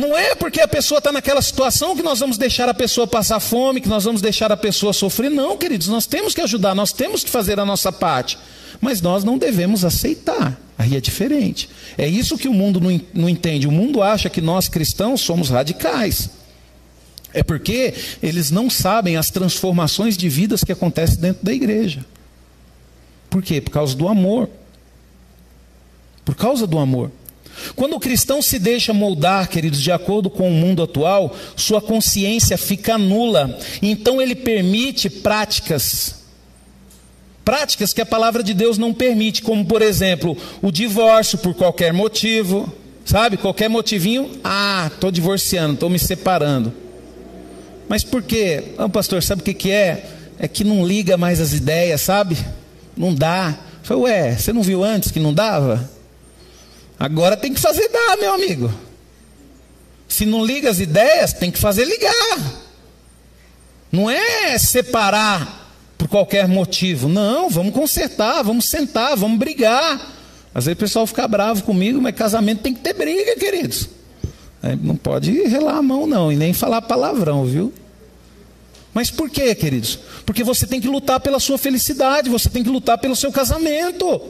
[0.01, 3.39] Não é porque a pessoa está naquela situação que nós vamos deixar a pessoa passar
[3.39, 5.31] fome, que nós vamos deixar a pessoa sofrer.
[5.31, 8.39] Não, queridos, nós temos que ajudar, nós temos que fazer a nossa parte.
[8.81, 10.59] Mas nós não devemos aceitar.
[10.79, 11.69] Aí é diferente.
[11.99, 12.81] É isso que o mundo
[13.13, 13.69] não, entende.
[13.69, 16.31] O mundo acha que nós cristãos somos radicais.
[17.33, 22.05] É porque eles não sabem as transformações de vidas que acontecem dentro da igreja.
[23.29, 23.61] Por quê?
[23.61, 24.49] Por causa do amor.
[26.25, 27.11] Por causa do amor.
[27.77, 32.57] Quando o cristão se deixa moldar, queridos, de acordo com o mundo atual, sua consciência
[32.57, 33.59] fica nula.
[33.83, 36.19] Então ele permite práticas
[37.45, 41.93] práticas que a palavra de Deus não permite, como por exemplo, o divórcio por qualquer
[41.93, 42.73] motivo,
[43.05, 43.37] sabe?
[43.37, 46.73] Qualquer motivinho, ah, estou divorciando, estou me separando.
[47.91, 48.63] Mas por quê?
[48.79, 50.07] Ah, pastor, sabe o que, que é?
[50.39, 52.39] É que não liga mais as ideias, sabe?
[52.97, 53.59] Não dá.
[53.83, 55.91] Foi, ué, você não viu antes que não dava?
[56.97, 58.73] Agora tem que fazer dar, meu amigo.
[60.07, 62.39] Se não liga as ideias, tem que fazer ligar.
[63.91, 67.09] Não é separar por qualquer motivo.
[67.09, 70.01] Não, vamos consertar, vamos sentar, vamos brigar.
[70.55, 73.89] Às vezes o pessoal fica bravo comigo, mas casamento tem que ter briga, queridos.
[74.83, 77.73] Não pode relar a mão, não, e nem falar palavrão, viu?
[78.93, 79.99] Mas por quê, queridos?
[80.27, 84.21] Porque você tem que lutar pela sua felicidade, você tem que lutar pelo seu casamento.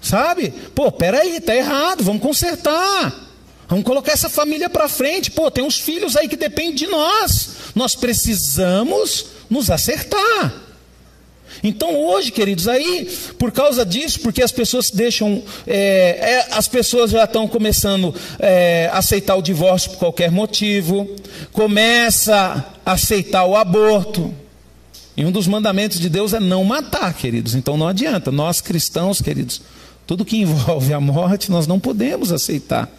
[0.00, 0.52] Sabe?
[0.74, 3.24] Pô, peraí, tá errado, vamos consertar.
[3.68, 5.30] Vamos colocar essa família para frente.
[5.30, 7.50] Pô, tem uns filhos aí que dependem de nós.
[7.74, 10.63] Nós precisamos nos acertar.
[11.64, 17.10] Então hoje, queridos, aí, por causa disso, porque as pessoas deixam, é, é, as pessoas
[17.10, 21.08] já estão começando é, a aceitar o divórcio por qualquer motivo,
[21.52, 24.32] começa a aceitar o aborto.
[25.16, 27.54] E um dos mandamentos de Deus é não matar, queridos.
[27.54, 28.30] Então não adianta.
[28.30, 29.62] Nós cristãos, queridos,
[30.06, 32.90] tudo que envolve a morte nós não podemos aceitar.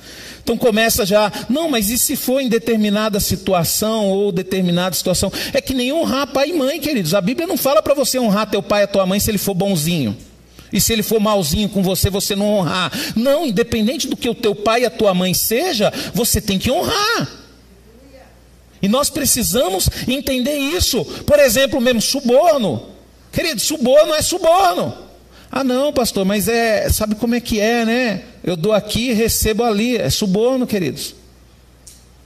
[0.44, 5.32] Então começa já, não, mas e se for em determinada situação ou determinada situação?
[5.54, 7.16] É que nem honrar pai e mãe, queridos.
[7.16, 9.56] A Bíblia não fala para você honrar teu pai e tua mãe se ele for
[9.56, 10.16] bonzinho.
[10.72, 12.92] E se ele for malzinho com você, você não honrar.
[13.16, 16.70] Não, independente do que o teu pai e a tua mãe seja, você tem que
[16.70, 17.28] honrar.
[18.82, 21.04] E nós precisamos entender isso.
[21.26, 22.88] Por exemplo, mesmo suborno.
[23.32, 25.05] Querido, suborno é suborno.
[25.52, 28.24] Ah, não, pastor, mas é, sabe como é que é, né?
[28.44, 29.98] Eu dou aqui recebo ali.
[29.98, 31.16] É suborno, queridos.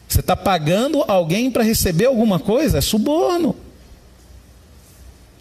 [0.07, 2.79] Você está pagando alguém para receber alguma coisa?
[2.79, 3.55] É suborno.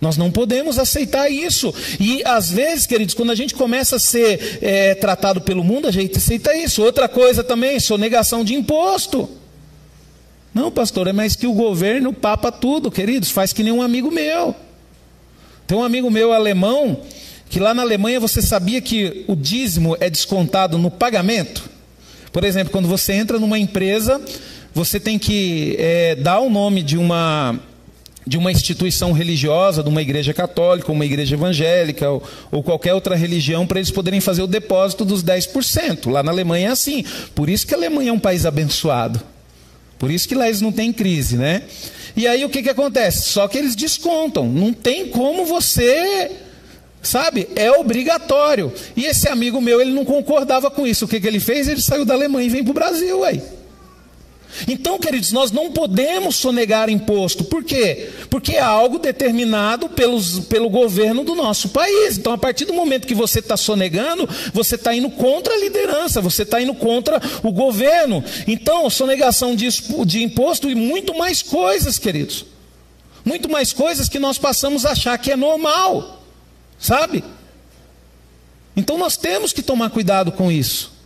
[0.00, 1.74] Nós não podemos aceitar isso.
[1.98, 5.90] E às vezes, queridos, quando a gente começa a ser é, tratado pelo mundo, a
[5.90, 6.82] gente aceita isso.
[6.82, 9.28] Outra coisa também, sonegação de imposto.
[10.54, 14.10] Não, pastor, é mais que o governo papa tudo, queridos, faz que nem um amigo
[14.10, 14.54] meu.
[15.66, 17.00] Tem um amigo meu alemão,
[17.48, 21.68] que lá na Alemanha você sabia que o dízimo é descontado no pagamento?
[22.32, 24.20] Por exemplo, quando você entra numa empresa,
[24.74, 27.58] você tem que é, dar o nome de uma
[28.26, 33.16] de uma instituição religiosa, de uma igreja católica, uma igreja evangélica ou, ou qualquer outra
[33.16, 36.10] religião para eles poderem fazer o depósito dos 10%.
[36.10, 37.02] Lá na Alemanha é assim.
[37.34, 39.18] Por isso que a Alemanha é um país abençoado.
[39.98, 41.62] Por isso que lá eles não têm crise, né?
[42.14, 43.30] E aí o que, que acontece?
[43.30, 44.46] Só que eles descontam.
[44.46, 46.30] Não tem como você.
[47.02, 47.48] Sabe?
[47.54, 48.72] É obrigatório.
[48.96, 51.04] E esse amigo meu, ele não concordava com isso.
[51.04, 51.68] O que, que ele fez?
[51.68, 53.42] Ele saiu da Alemanha e veio para o Brasil, aí.
[54.66, 57.44] Então, queridos, nós não podemos sonegar imposto.
[57.44, 58.08] Por quê?
[58.30, 62.18] Porque é algo determinado pelos, pelo governo do nosso país.
[62.18, 66.20] Então, a partir do momento que você está sonegando, você está indo contra a liderança,
[66.20, 68.24] você está indo contra o governo.
[68.46, 69.68] Então, sonegação de,
[70.06, 72.44] de imposto e muito mais coisas, queridos.
[73.24, 76.17] Muito mais coisas que nós passamos a achar que é normal.
[76.78, 77.24] Sabe?
[78.76, 80.98] Então, nós temos que tomar cuidado com isso.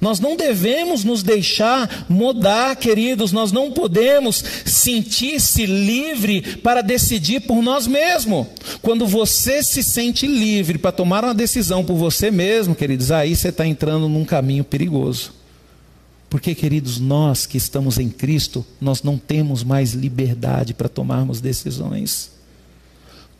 [0.00, 7.62] Nós não devemos nos deixar mudar, queridos, nós não podemos sentir-se livre para decidir por
[7.62, 8.46] nós mesmos.
[8.82, 13.48] Quando você se sente livre para tomar uma decisão por você mesmo, queridos, aí você
[13.48, 15.32] está entrando num caminho perigoso.
[16.28, 22.35] Porque, queridos, nós que estamos em Cristo, nós não temos mais liberdade para tomarmos decisões.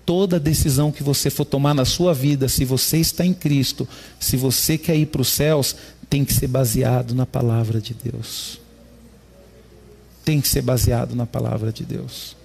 [0.07, 3.89] Toda decisão que você for tomar na sua vida, se você está em Cristo,
[4.21, 5.75] se você quer ir para os céus,
[6.09, 8.61] tem que ser baseado na palavra de Deus.
[10.25, 12.37] Tem que ser baseado na palavra de Deus.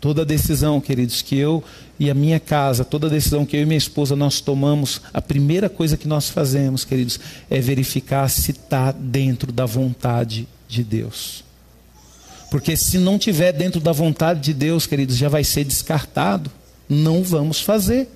[0.00, 1.62] Toda decisão, queridos, que eu
[1.98, 5.68] e a minha casa, toda decisão que eu e minha esposa nós tomamos, a primeira
[5.68, 7.18] coisa que nós fazemos, queridos,
[7.50, 11.42] é verificar se está dentro da vontade de Deus.
[12.48, 16.48] Porque se não tiver dentro da vontade de Deus, queridos, já vai ser descartado.
[16.88, 18.08] Não vamos fazer.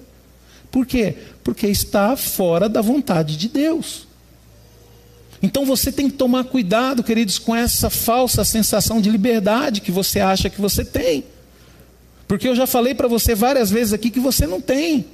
[0.70, 1.14] Por quê?
[1.44, 4.06] Porque está fora da vontade de Deus.
[5.42, 10.20] Então você tem que tomar cuidado, queridos, com essa falsa sensação de liberdade que você
[10.20, 11.24] acha que você tem.
[12.28, 15.04] Porque eu já falei para você várias vezes aqui que você não tem.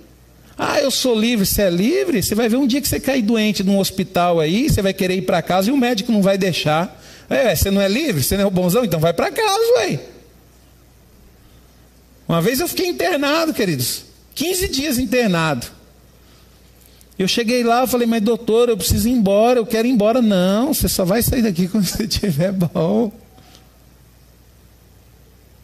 [0.56, 2.22] Ah, eu sou livre, você é livre?
[2.22, 5.16] Você vai ver um dia que você cair doente num hospital aí, você vai querer
[5.16, 7.00] ir para casa e o médico não vai deixar.
[7.30, 10.00] É, você não é livre, você não é o bonzão, então vai para casa, ué.
[12.28, 14.04] Uma vez eu fiquei internado, queridos.
[14.34, 15.66] 15 dias internado.
[17.18, 20.20] Eu cheguei lá, eu falei, mas doutor, eu preciso ir embora, eu quero ir embora.
[20.20, 23.10] Não, você só vai sair daqui quando você estiver bom.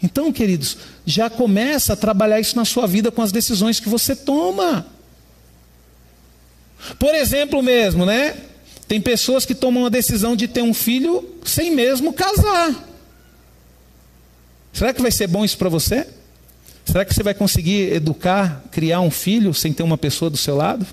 [0.03, 4.16] Então, queridos, já começa a trabalhar isso na sua vida com as decisões que você
[4.16, 4.87] toma.
[6.98, 8.37] Por exemplo, mesmo, né?
[8.88, 12.74] Tem pessoas que tomam a decisão de ter um filho sem mesmo casar.
[14.72, 16.07] Será que vai ser bom isso para você?
[16.85, 20.57] Será que você vai conseguir educar, criar um filho sem ter uma pessoa do seu
[20.57, 20.87] lado?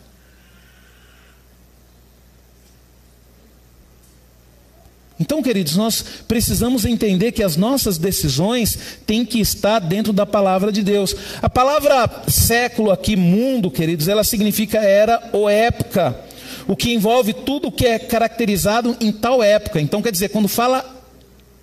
[5.21, 10.71] Então, queridos, nós precisamos entender que as nossas decisões têm que estar dentro da palavra
[10.71, 11.15] de Deus.
[11.43, 16.19] A palavra século aqui, mundo, queridos, ela significa era ou época,
[16.67, 19.80] o que envolve tudo que é caracterizado em tal época.
[19.80, 20.84] Então, quer dizer, quando fala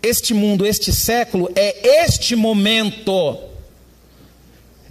[0.01, 3.48] este mundo, este século, é este momento.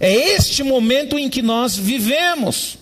[0.00, 2.78] É este momento em que nós vivemos.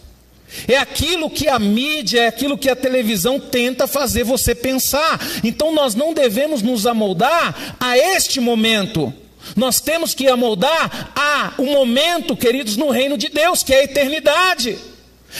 [0.68, 5.20] É aquilo que a mídia, é aquilo que a televisão tenta fazer você pensar.
[5.42, 9.12] Então nós não devemos nos amoldar a este momento.
[9.54, 13.84] Nós temos que amoldar a um momento, queridos, no reino de Deus, que é a
[13.84, 14.78] eternidade.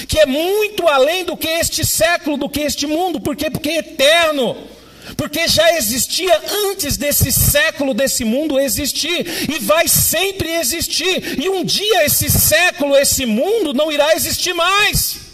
[0.07, 3.21] Que é muito além do que este século, do que este mundo.
[3.21, 3.51] Por quê?
[3.51, 4.57] Porque é eterno
[5.17, 6.41] porque já existia
[6.71, 12.97] antes desse século, desse mundo existir, e vai sempre existir, e um dia esse século,
[12.97, 15.27] esse mundo não irá existir mais.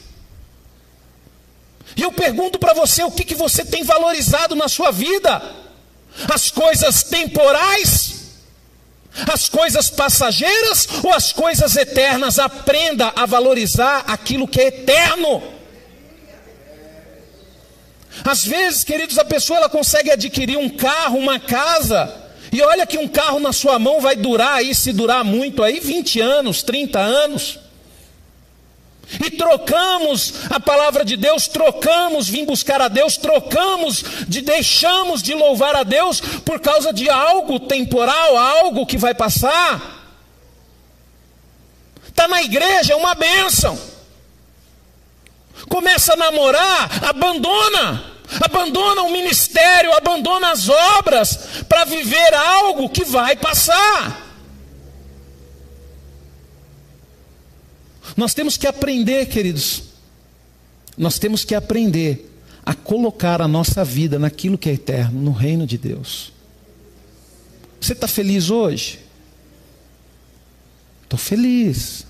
[1.97, 5.43] E eu pergunto para você: o que, que você tem valorizado na sua vida?
[6.33, 8.13] As coisas temporais?
[9.31, 12.39] As coisas passageiras ou as coisas eternas?
[12.39, 15.43] Aprenda a valorizar aquilo que é eterno.
[18.25, 22.19] Às vezes, queridos, a pessoa ela consegue adquirir um carro, uma casa,
[22.53, 25.81] E olha que um carro na sua mão vai durar aí, se durar muito aí,
[25.81, 27.59] 20 anos, 30 anos.
[29.25, 35.35] E trocamos a palavra de Deus, trocamos vim buscar a Deus, trocamos de deixamos de
[35.35, 40.03] louvar a Deus por causa de algo temporal, algo que vai passar.
[42.07, 43.79] Está na igreja, é uma bênção.
[45.69, 48.12] Começa a namorar, abandona.
[48.41, 54.31] Abandona o ministério, abandona as obras para viver algo que vai passar.
[58.17, 59.85] Nós temos que aprender, queridos,
[60.97, 62.31] nós temos que aprender
[62.65, 66.33] a colocar a nossa vida naquilo que é eterno, no reino de Deus.
[67.81, 69.01] Você está feliz hoje?
[71.03, 72.07] Estou feliz.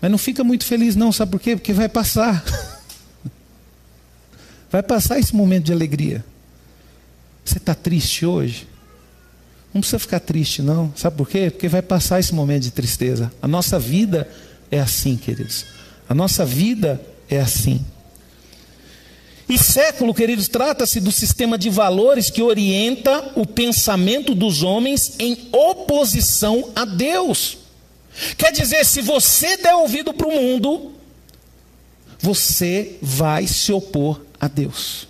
[0.00, 1.54] Mas não fica muito feliz, não, sabe por quê?
[1.54, 2.42] Porque vai passar.
[4.70, 6.24] Vai passar esse momento de alegria.
[7.44, 8.68] Você está triste hoje?
[9.74, 10.92] Não precisa ficar triste, não.
[10.96, 11.50] Sabe por quê?
[11.50, 13.32] Porque vai passar esse momento de tristeza.
[13.42, 14.28] A nossa vida
[14.70, 15.66] é assim, queridos.
[16.08, 17.84] A nossa vida é assim.
[19.48, 25.48] E século, queridos, trata-se do sistema de valores que orienta o pensamento dos homens em
[25.50, 27.58] oposição a Deus.
[28.36, 30.92] Quer dizer, se você der ouvido para o mundo,
[32.20, 35.06] você vai se opor a Deus.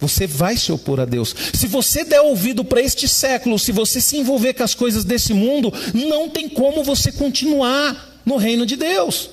[0.00, 1.34] Você vai se opor a Deus.
[1.52, 5.34] Se você der ouvido para este século, se você se envolver com as coisas desse
[5.34, 9.30] mundo, não tem como você continuar no reino de Deus.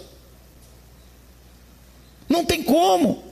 [2.27, 3.23] Não tem como.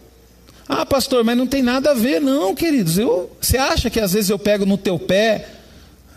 [0.68, 2.98] Ah, pastor, mas não tem nada a ver, não, queridos.
[2.98, 5.50] Eu, você acha que às vezes eu pego no teu pé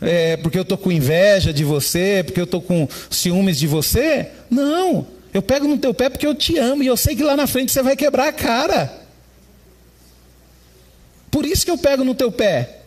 [0.00, 4.30] é, porque eu estou com inveja de você, porque eu estou com ciúmes de você?
[4.48, 5.17] Não.
[5.32, 7.46] Eu pego no teu pé porque eu te amo e eu sei que lá na
[7.46, 8.92] frente você vai quebrar a cara.
[11.30, 12.78] Por isso que eu pego no teu pé.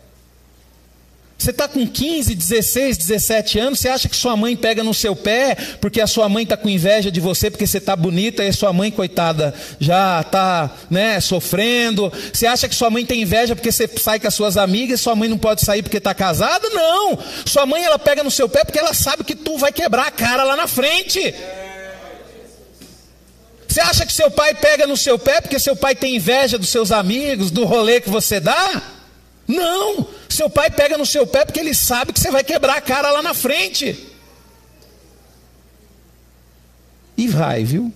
[1.42, 5.16] Você está com 15, 16, 17 anos, você acha que sua mãe pega no seu
[5.16, 8.54] pé porque a sua mãe está com inveja de você porque você está bonita e
[8.54, 12.14] sua mãe, coitada, já está né, sofrendo?
[12.32, 15.04] Você acha que sua mãe tem inveja porque você sai com as suas amigas e
[15.04, 16.70] sua mãe não pode sair porque está casada?
[16.70, 17.18] Não!
[17.44, 20.12] Sua mãe ela pega no seu pé porque ela sabe que tu vai quebrar a
[20.12, 21.34] cara lá na frente.
[23.72, 26.68] Você acha que seu pai pega no seu pé porque seu pai tem inveja dos
[26.68, 28.82] seus amigos, do rolê que você dá?
[29.48, 30.10] Não!
[30.28, 33.10] Seu pai pega no seu pé porque ele sabe que você vai quebrar a cara
[33.12, 33.98] lá na frente.
[37.16, 37.94] E vai, viu?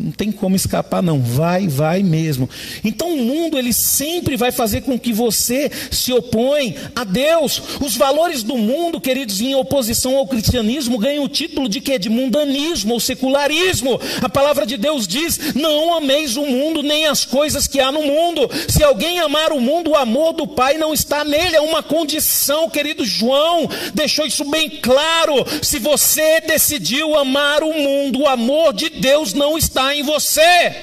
[0.00, 1.20] Não tem como escapar, não.
[1.20, 2.48] Vai, vai mesmo.
[2.82, 7.62] Então o mundo ele sempre vai fazer com que você se opõe a Deus.
[7.80, 11.98] Os valores do mundo, queridos, em oposição ao cristianismo, ganham o título de quê?
[11.98, 14.00] De mundanismo ou secularismo.
[14.22, 18.02] A palavra de Deus diz: não ameis o mundo nem as coisas que há no
[18.02, 18.48] mundo.
[18.68, 21.56] Se alguém amar o mundo, o amor do Pai não está nele.
[21.56, 25.44] É uma condição, querido João, deixou isso bem claro.
[25.62, 30.74] Se você decidiu amar o mundo, o amor de Deus não está em você.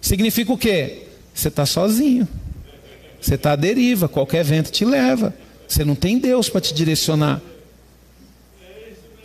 [0.00, 1.06] Significa o quê?
[1.34, 2.28] Você está sozinho.
[3.20, 5.34] Você está à deriva, qualquer vento te leva.
[5.68, 7.40] Você não tem Deus para te direcionar.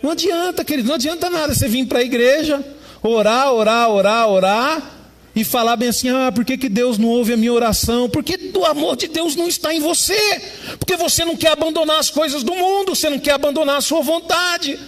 [0.02, 2.64] Não adianta, querido, não adianta nada você vir para a igreja,
[3.02, 4.96] orar, orar, orar, orar,
[5.36, 8.08] e falar bem assim: ah, por que, que Deus não ouve a minha oração?
[8.08, 10.40] Porque o amor de Deus não está em você.
[10.78, 14.00] Porque você não quer abandonar as coisas do mundo, você não quer abandonar a sua
[14.00, 14.78] vontade.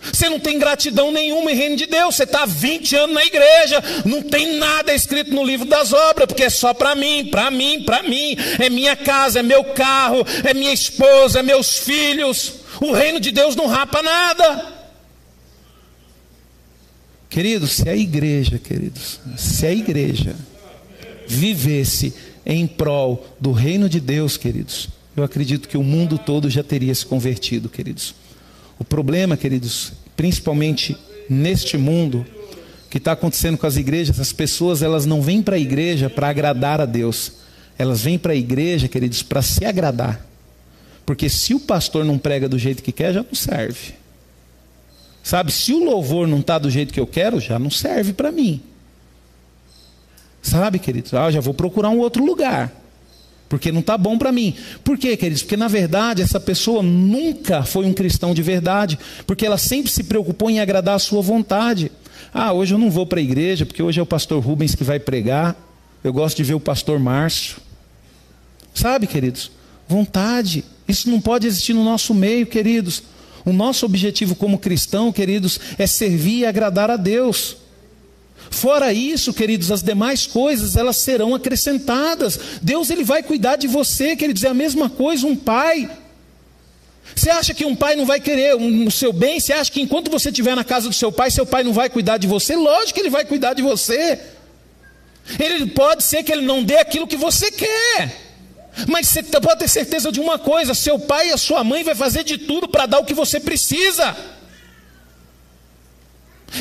[0.00, 2.14] Você não tem gratidão nenhuma em reino de Deus.
[2.14, 6.44] Você está 20 anos na igreja, não tem nada escrito no livro das obras, porque
[6.44, 8.36] é só para mim, para mim, para mim.
[8.58, 12.54] É minha casa, é meu carro, é minha esposa, é meus filhos.
[12.80, 14.78] O reino de Deus não rapa nada.
[17.28, 20.34] Queridos, se a igreja, queridos, se a igreja
[21.26, 22.14] vivesse
[22.46, 26.94] em prol do reino de Deus, queridos, eu acredito que o mundo todo já teria
[26.94, 28.14] se convertido, queridos.
[28.78, 30.96] O problema, queridos, principalmente
[31.28, 32.24] neste mundo
[32.88, 36.28] que está acontecendo com as igrejas, as pessoas elas não vêm para a igreja para
[36.28, 37.32] agradar a Deus,
[37.78, 40.24] elas vêm para a igreja, queridos, para se agradar.
[41.04, 43.94] Porque se o pastor não prega do jeito que quer, já não serve.
[45.22, 48.32] Sabe, se o louvor não está do jeito que eu quero, já não serve para
[48.32, 48.62] mim.
[50.40, 51.12] Sabe, queridos?
[51.12, 52.72] Ah, já vou procurar um outro lugar
[53.48, 54.54] porque não está bom para mim.
[54.84, 55.42] Por quê, queridos?
[55.42, 60.04] Porque na verdade essa pessoa nunca foi um cristão de verdade, porque ela sempre se
[60.04, 61.90] preocupou em agradar a sua vontade.
[62.32, 64.84] Ah, hoje eu não vou para a igreja, porque hoje é o pastor Rubens que
[64.84, 65.56] vai pregar.
[66.04, 67.56] Eu gosto de ver o pastor Márcio.
[68.74, 69.50] Sabe, queridos?
[69.88, 70.64] Vontade.
[70.86, 73.02] Isso não pode existir no nosso meio, queridos.
[73.44, 77.56] O nosso objetivo como cristão, queridos, é servir e agradar a Deus.
[78.50, 82.38] Fora isso, queridos, as demais coisas elas serão acrescentadas.
[82.62, 85.90] Deus ele vai cuidar de você, queridos, é a mesma coisa um pai.
[87.14, 89.40] Você acha que um pai não vai querer o seu bem?
[89.40, 91.88] Você acha que enquanto você estiver na casa do seu pai, seu pai não vai
[91.88, 92.54] cuidar de você?
[92.54, 94.18] Lógico que ele vai cuidar de você.
[95.38, 98.28] Ele pode ser que ele não dê aquilo que você quer.
[98.86, 101.94] Mas você pode ter certeza de uma coisa: seu pai e a sua mãe vai
[101.94, 104.16] fazer de tudo para dar o que você precisa.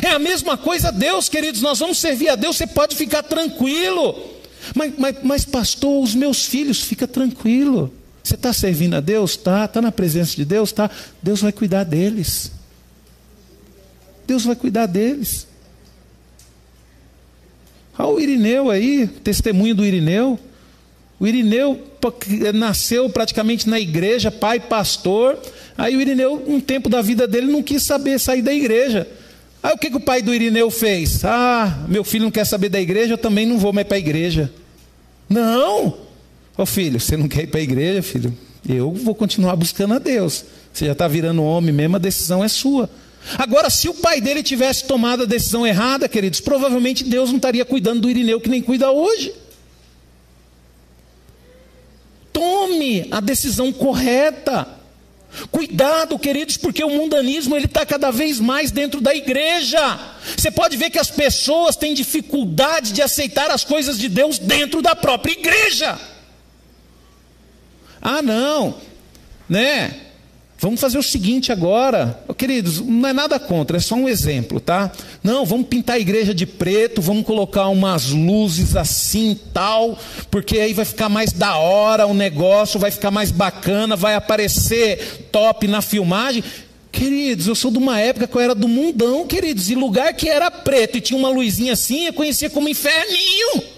[0.02, 4.16] É a mesma coisa Deus, queridos, nós vamos servir a Deus, você pode ficar tranquilo.
[4.76, 7.94] Mas, mas, mas pastor, os meus filhos, fica tranquilo.
[8.24, 9.38] Você está servindo a Deus?
[9.38, 9.66] Tá.
[9.66, 10.72] Está na presença de Deus?
[10.74, 10.92] Tá.
[11.24, 12.52] Deus vai cuidar deles.
[14.26, 15.48] Deus vai cuidar deles.
[17.98, 20.38] Olha o Irineu aí, testemunho do Irineu.
[21.20, 21.82] O Irineu
[22.54, 25.40] nasceu praticamente na igreja, pai pastor.
[25.78, 29.08] Aí o Irineu, um tempo da vida dele, não quis saber sair da igreja.
[29.62, 31.24] Aí o que, que o pai do Irineu fez?
[31.26, 34.00] Ah, meu filho não quer saber da igreja, eu também não vou mais para a
[34.00, 34.52] igreja.
[35.28, 35.98] Não!
[36.58, 38.36] Ô filho, você não quer ir para a igreja, filho?
[38.68, 40.46] Eu vou continuar buscando a Deus.
[40.74, 42.90] Você já está virando homem mesmo, a decisão é sua.
[43.38, 47.66] Agora, se o pai dele tivesse tomado a decisão errada, queridos, provavelmente Deus não estaria
[47.66, 49.34] cuidando do Irineu que nem cuida hoje.
[52.32, 54.77] Tome a decisão correta.
[55.52, 60.00] Cuidado, queridos, porque o mundanismo ele está cada vez mais dentro da igreja.
[60.36, 64.82] Você pode ver que as pessoas têm dificuldade de aceitar as coisas de Deus dentro
[64.82, 66.00] da própria igreja.
[68.02, 68.78] Ah, não,
[69.50, 70.07] né?
[70.60, 74.92] Vamos fazer o seguinte agora, queridos, não é nada contra, é só um exemplo, tá?
[75.24, 80.00] Não, vamos pintar a igreja de preto, vamos colocar umas luzes assim tal,
[80.32, 85.28] porque aí vai ficar mais da hora o negócio, vai ficar mais bacana, vai aparecer
[85.32, 86.44] top na filmagem.
[86.92, 90.28] Queridos, eu sou de uma época que eu era do mundão, queridos, e lugar que
[90.28, 93.77] era preto e tinha uma luzinha assim, eu conhecia como inferninho.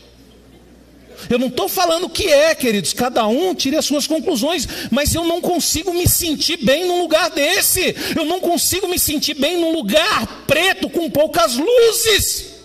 [1.28, 5.26] Eu não estou falando que é, queridos, cada um tire as suas conclusões, mas eu
[5.26, 7.96] não consigo me sentir bem num lugar desse.
[8.16, 12.60] Eu não consigo me sentir bem num lugar preto com poucas luzes.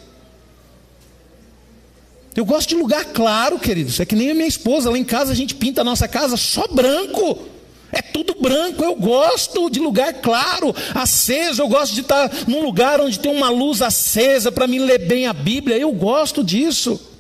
[2.36, 4.00] Eu gosto de lugar claro, queridos.
[4.00, 6.36] É que nem a minha esposa, lá em casa a gente pinta a nossa casa
[6.36, 7.54] só branco.
[7.92, 13.00] É tudo branco, eu gosto de lugar claro, aceso, eu gosto de estar num lugar
[13.00, 17.13] onde tem uma luz acesa para me ler bem a Bíblia, eu gosto disso.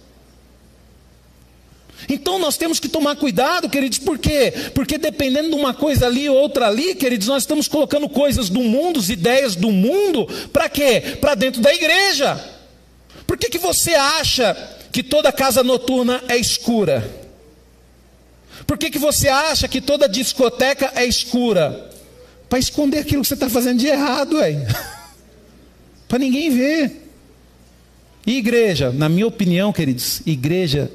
[2.08, 4.52] Então nós temos que tomar cuidado, queridos, por quê?
[4.74, 8.60] Porque dependendo de uma coisa ali ou outra ali, queridos, nós estamos colocando coisas do
[8.60, 11.16] mundo, ideias do mundo, para quê?
[11.20, 12.42] Para dentro da igreja.
[13.26, 14.54] Por que, que você acha
[14.92, 17.24] que toda casa noturna é escura?
[18.66, 21.90] Por que, que você acha que toda discoteca é escura?
[22.48, 24.36] Para esconder aquilo que você está fazendo de errado,
[26.06, 27.10] para ninguém ver.
[28.26, 30.90] E igreja, na minha opinião, queridos, igreja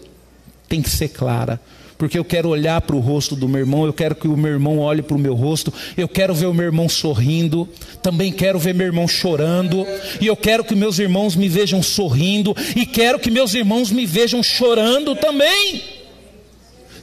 [0.70, 1.59] tem que ser clara.
[1.97, 4.53] Porque eu quero olhar para o rosto do meu irmão, eu quero que o meu
[4.53, 7.67] irmão olhe para o meu rosto, eu quero ver o meu irmão sorrindo,
[8.01, 9.86] também quero ver meu irmão chorando,
[10.22, 14.05] e eu quero que meus irmãos me vejam sorrindo, e quero que meus irmãos me
[14.05, 15.84] vejam chorando também.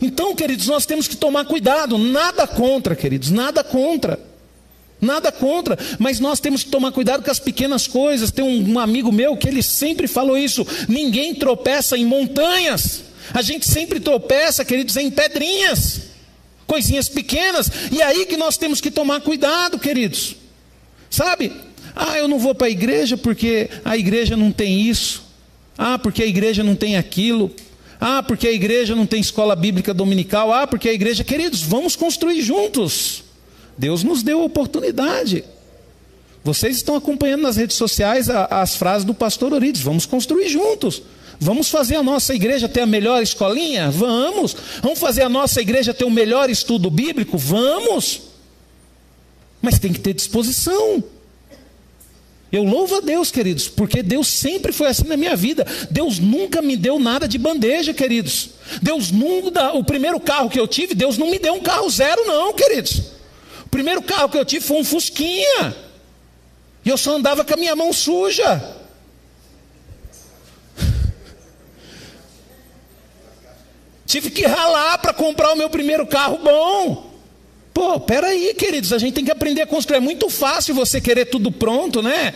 [0.00, 4.18] Então, queridos, nós temos que tomar cuidado, nada contra, queridos, nada contra.
[4.98, 8.30] Nada contra, mas nós temos que tomar cuidado com as pequenas coisas.
[8.30, 13.04] Tem um, um amigo meu que ele sempre falou isso: ninguém tropeça em montanhas.
[13.32, 16.02] A gente sempre tropeça, queridos, em pedrinhas,
[16.66, 20.36] coisinhas pequenas, e aí que nós temos que tomar cuidado, queridos.
[21.10, 21.52] Sabe?
[21.94, 25.24] Ah, eu não vou para a igreja porque a igreja não tem isso.
[25.78, 27.50] Ah, porque a igreja não tem aquilo.
[27.98, 30.52] Ah, porque a igreja não tem escola bíblica dominical.
[30.52, 31.24] Ah, porque a igreja.
[31.24, 33.24] Queridos, vamos construir juntos.
[33.78, 35.44] Deus nos deu a oportunidade.
[36.44, 39.82] Vocês estão acompanhando nas redes sociais as frases do pastor Orides.
[39.82, 41.02] Vamos construir juntos.
[41.38, 43.90] Vamos fazer a nossa igreja ter a melhor escolinha?
[43.90, 44.56] Vamos.
[44.82, 47.36] Vamos fazer a nossa igreja ter o melhor estudo bíblico?
[47.36, 48.22] Vamos.
[49.60, 51.02] Mas tem que ter disposição.
[52.50, 55.66] Eu louvo a Deus, queridos, porque Deus sempre foi assim na minha vida.
[55.90, 58.50] Deus nunca me deu nada de bandeja, queridos.
[58.80, 62.24] Deus nunca, o primeiro carro que eu tive, Deus não me deu um carro zero,
[62.24, 62.98] não, queridos.
[63.64, 65.76] O primeiro carro que eu tive foi um Fusquinha.
[66.84, 68.62] E eu só andava com a minha mão suja.
[74.06, 77.12] Tive que ralar para comprar o meu primeiro carro bom.
[77.74, 79.98] Pô, peraí, queridos, a gente tem que aprender a construir.
[79.98, 82.32] É muito fácil você querer tudo pronto, né?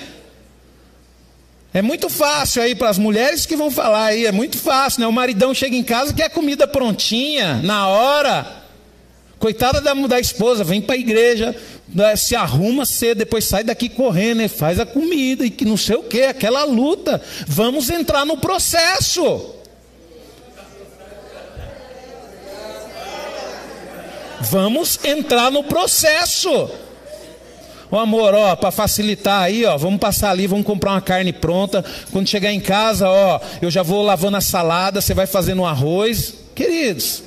[1.73, 5.07] É muito fácil aí para as mulheres que vão falar aí, é muito fácil, né?
[5.07, 8.64] O maridão chega em casa quer a comida prontinha, na hora.
[9.39, 11.57] Coitada da, da esposa, vem para a igreja,
[11.89, 15.97] né, se arruma cedo, depois sai daqui correndo, faz a comida e que não sei
[15.97, 17.23] o que, aquela luta.
[17.47, 19.59] Vamos entrar no processo.
[24.41, 26.70] Vamos entrar no processo.
[27.91, 31.84] Ô amor, ó, para facilitar aí, ó, vamos passar ali, vamos comprar uma carne pronta.
[32.12, 35.66] Quando chegar em casa, ó, eu já vou lavando a salada, você vai fazendo o
[35.66, 36.34] arroz.
[36.55, 37.24] Queridos,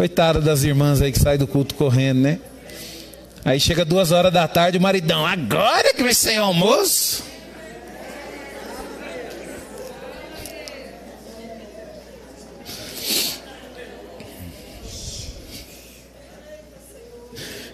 [0.00, 2.38] Coitada das irmãs aí que saem do culto correndo, né?
[3.44, 7.22] Aí chega duas horas da tarde, o maridão, agora que vai ser o almoço?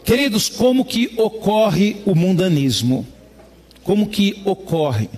[0.07, 3.05] Queridos, como que ocorre o mundanismo?
[3.83, 5.11] Como que ocorre?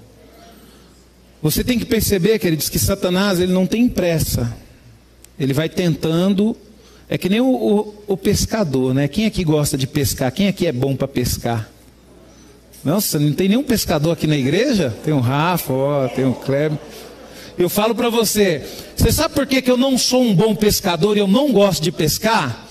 [1.42, 4.56] Você tem que perceber, queridos, que Satanás ele não tem pressa.
[5.38, 6.56] Ele vai tentando
[7.06, 9.08] é que nem o, o, o, pescador, né?
[9.08, 10.32] Quem aqui gosta de pescar?
[10.32, 11.70] Quem aqui é bom para pescar?
[12.84, 14.94] Nossa, não tem nenhum pescador aqui na igreja?
[15.04, 16.78] Tem o Rafa, ó, tem o Kleber.
[17.58, 18.62] Eu falo para você,
[18.94, 21.82] você sabe por que, que eu não sou um bom pescador e eu não gosto
[21.82, 22.67] de pescar?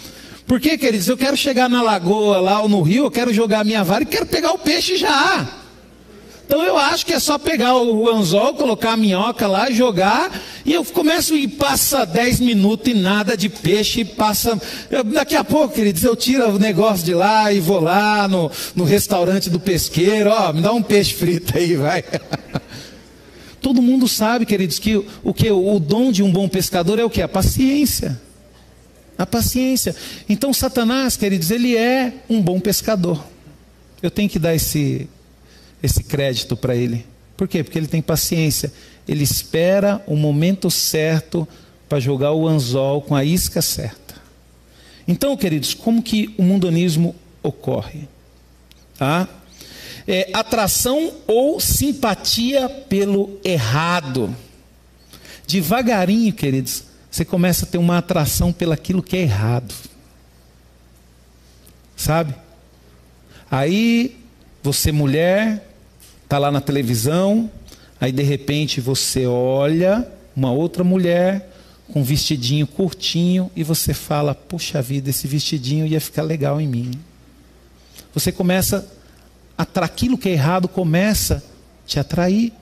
[0.48, 3.84] Porque, queridos, eu quero chegar na lagoa lá ou no rio, eu quero jogar minha
[3.84, 5.46] vara e quero pegar o peixe já.
[6.46, 10.32] Então eu acho que é só pegar o anzol, colocar a minhoca lá, jogar,
[10.66, 14.58] e eu começo e passa 10 minutos e nada de peixe, passa.
[14.90, 18.50] Eu, daqui a pouco, queridos, eu tiro o negócio de lá e vou lá no,
[18.74, 22.02] no restaurante do pesqueiro, ó, me dá um peixe frito aí, vai.
[23.60, 27.10] Todo mundo sabe, queridos, que o que o dom de um bom pescador é o
[27.10, 27.22] que?
[27.22, 28.18] A paciência.
[29.18, 29.96] A paciência.
[30.30, 33.26] Então, Satanás, queridos, ele é um bom pescador.
[34.02, 35.10] Eu tenho que dar esse,
[35.82, 37.06] esse crédito para ele.
[37.36, 37.64] Por quê?
[37.64, 38.72] Porque ele tem paciência.
[39.08, 41.48] Ele espera o momento certo
[41.90, 44.16] para jogar o anzol com a isca certa.
[45.08, 48.08] Então, queridos, como que o mundanismo ocorre?
[48.98, 49.28] Tá?
[50.06, 54.36] É, atração ou simpatia pelo errado.
[55.48, 56.84] Devagarinho, queridos,
[57.18, 59.74] você começa a ter uma atração pelaquilo que é errado.
[61.96, 62.36] Sabe?
[63.50, 64.16] Aí,
[64.62, 65.68] você mulher,
[66.24, 67.50] está lá na televisão,
[68.00, 71.52] aí de repente você olha uma outra mulher
[71.92, 76.68] com um vestidinho curtinho e você fala: Puxa vida, esse vestidinho ia ficar legal em
[76.68, 76.92] mim.
[78.14, 78.88] Você começa
[79.58, 82.54] a aquilo que é errado começa a te atrair.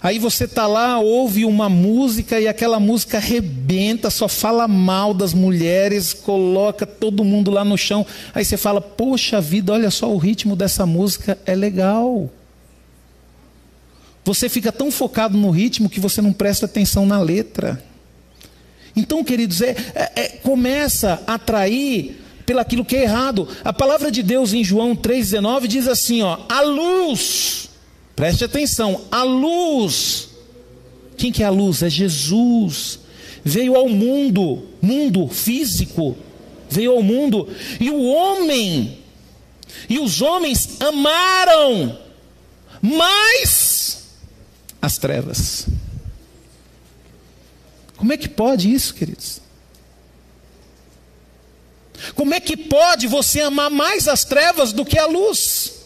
[0.00, 5.34] Aí você está lá, ouve uma música e aquela música arrebenta, só fala mal das
[5.34, 8.06] mulheres, coloca todo mundo lá no chão.
[8.32, 12.30] Aí você fala: Poxa vida, olha só, o ritmo dessa música é legal.
[14.24, 17.82] Você fica tão focado no ritmo que você não presta atenção na letra.
[18.94, 23.48] Então, queridos, é, é, é começa a atrair pelaquilo que é errado.
[23.64, 27.67] A palavra de Deus em João 3,19 diz assim: ó, a luz
[28.18, 30.30] Preste atenção, a luz.
[31.16, 31.84] Quem que é a luz?
[31.84, 32.98] É Jesus.
[33.44, 36.16] Veio ao mundo, mundo físico,
[36.68, 37.46] veio ao mundo,
[37.78, 38.98] e o homem,
[39.88, 41.96] e os homens amaram
[42.82, 44.02] mais
[44.82, 45.68] as trevas.
[47.96, 49.40] Como é que pode isso, queridos?
[52.16, 55.77] Como é que pode você amar mais as trevas do que a luz?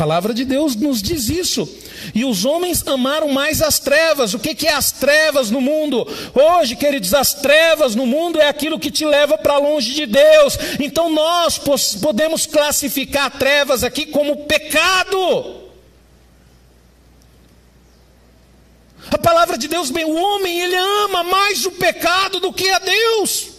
[0.00, 1.68] Palavra de Deus nos diz isso.
[2.14, 4.32] E os homens amaram mais as trevas.
[4.32, 6.08] O que, que é as trevas no mundo?
[6.34, 10.58] Hoje, queridos, as trevas no mundo é aquilo que te leva para longe de Deus.
[10.80, 11.58] Então nós
[12.00, 15.68] podemos classificar trevas aqui como pecado.
[19.10, 22.78] A palavra de Deus, bem, o homem ele ama mais o pecado do que a
[22.78, 23.49] Deus.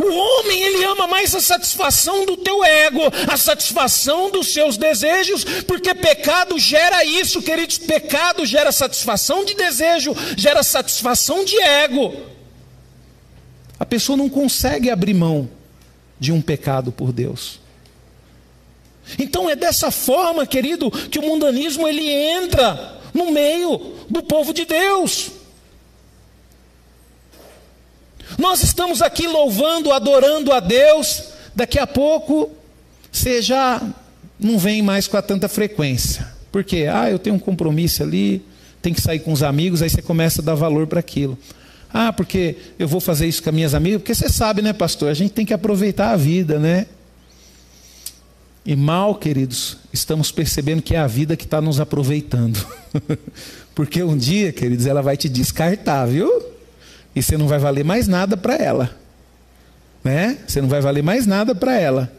[0.00, 5.44] O homem, ele ama mais a satisfação do teu ego, a satisfação dos seus desejos,
[5.66, 7.78] porque pecado gera isso, queridos.
[7.78, 12.14] Pecado gera satisfação de desejo, gera satisfação de ego.
[13.78, 15.50] A pessoa não consegue abrir mão
[16.18, 17.60] de um pecado por Deus.
[19.18, 24.64] Então é dessa forma, querido, que o mundanismo ele entra no meio do povo de
[24.64, 25.41] Deus.
[28.38, 31.24] Nós estamos aqui louvando, adorando a Deus,
[31.54, 32.50] daqui a pouco
[33.10, 33.82] você já
[34.38, 36.26] não vem mais com tanta frequência.
[36.50, 36.86] Por quê?
[36.92, 38.44] Ah, eu tenho um compromisso ali,
[38.80, 41.38] tem que sair com os amigos, aí você começa a dar valor para aquilo.
[41.92, 45.10] Ah, porque eu vou fazer isso com as minhas amigas, porque você sabe, né, pastor?
[45.10, 46.86] A gente tem que aproveitar a vida, né?
[48.64, 52.64] E mal, queridos, estamos percebendo que é a vida que está nos aproveitando.
[53.74, 56.41] porque um dia, queridos, ela vai te descartar, viu?
[57.14, 58.96] E você não vai valer mais nada para ela.
[60.02, 60.38] né?
[60.46, 62.12] Você não vai valer mais nada para ela.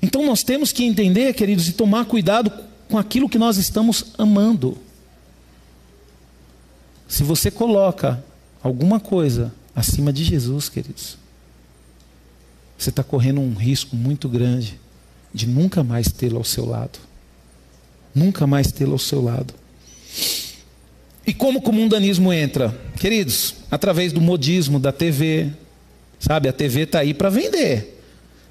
[0.00, 2.52] Então nós temos que entender, queridos, e tomar cuidado
[2.88, 4.76] com aquilo que nós estamos amando.
[7.08, 8.24] Se você coloca
[8.62, 11.16] alguma coisa acima de Jesus, queridos,
[12.76, 14.80] você está correndo um risco muito grande
[15.32, 16.98] de nunca mais tê-lo ao seu lado.
[18.14, 19.54] Nunca mais tê-lo ao seu lado.
[21.26, 22.76] E como que o mundanismo entra?
[22.98, 25.50] Queridos, através do modismo da TV.
[26.18, 28.00] Sabe, a TV está aí para vender.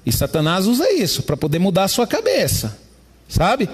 [0.04, 2.76] E Satanás usa isso para poder mudar a sua cabeça.
[3.28, 3.68] Sabe?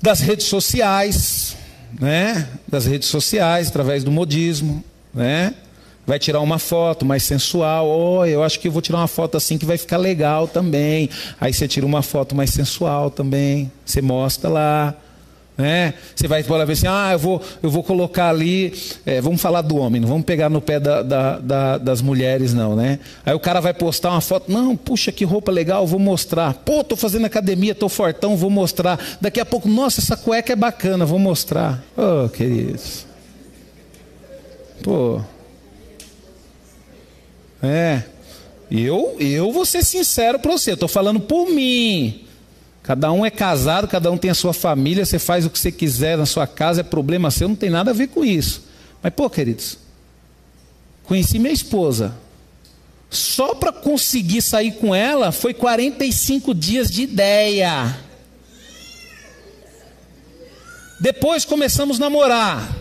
[0.00, 1.56] Das redes sociais,
[1.98, 2.48] né?
[2.66, 4.84] Das redes sociais, através do modismo,
[5.14, 5.54] né?
[6.06, 7.86] Vai tirar uma foto mais sensual.
[7.86, 11.10] Oh, eu acho que eu vou tirar uma foto assim que vai ficar legal também.
[11.38, 13.70] Aí você tira uma foto mais sensual também.
[13.84, 14.94] Você mostra lá.
[15.58, 15.94] Né?
[16.14, 18.72] Você vai falar assim, ah, eu vou, eu vou colocar ali,
[19.04, 22.54] é, vamos falar do homem, não vamos pegar no pé da, da, da, das mulheres,
[22.54, 23.00] não, né?
[23.26, 26.54] Aí o cara vai postar uma foto, não, puxa, que roupa legal, vou mostrar.
[26.54, 29.00] Pô, tô fazendo academia, tô fortão, vou mostrar.
[29.20, 31.82] Daqui a pouco, nossa, essa cueca é bacana, vou mostrar.
[31.96, 33.04] Oh, queridos.
[34.84, 35.20] Pô.
[37.60, 38.04] É.
[38.70, 42.27] Eu, eu vou ser sincero para você, estou falando por mim.
[42.88, 45.70] Cada um é casado, cada um tem a sua família, você faz o que você
[45.70, 48.64] quiser na sua casa, é problema seu, não tem nada a ver com isso.
[49.02, 49.76] Mas, pô, queridos,
[51.04, 52.14] conheci minha esposa.
[53.10, 57.94] Só para conseguir sair com ela foi 45 dias de ideia.
[60.98, 62.74] Depois começamos a namorar.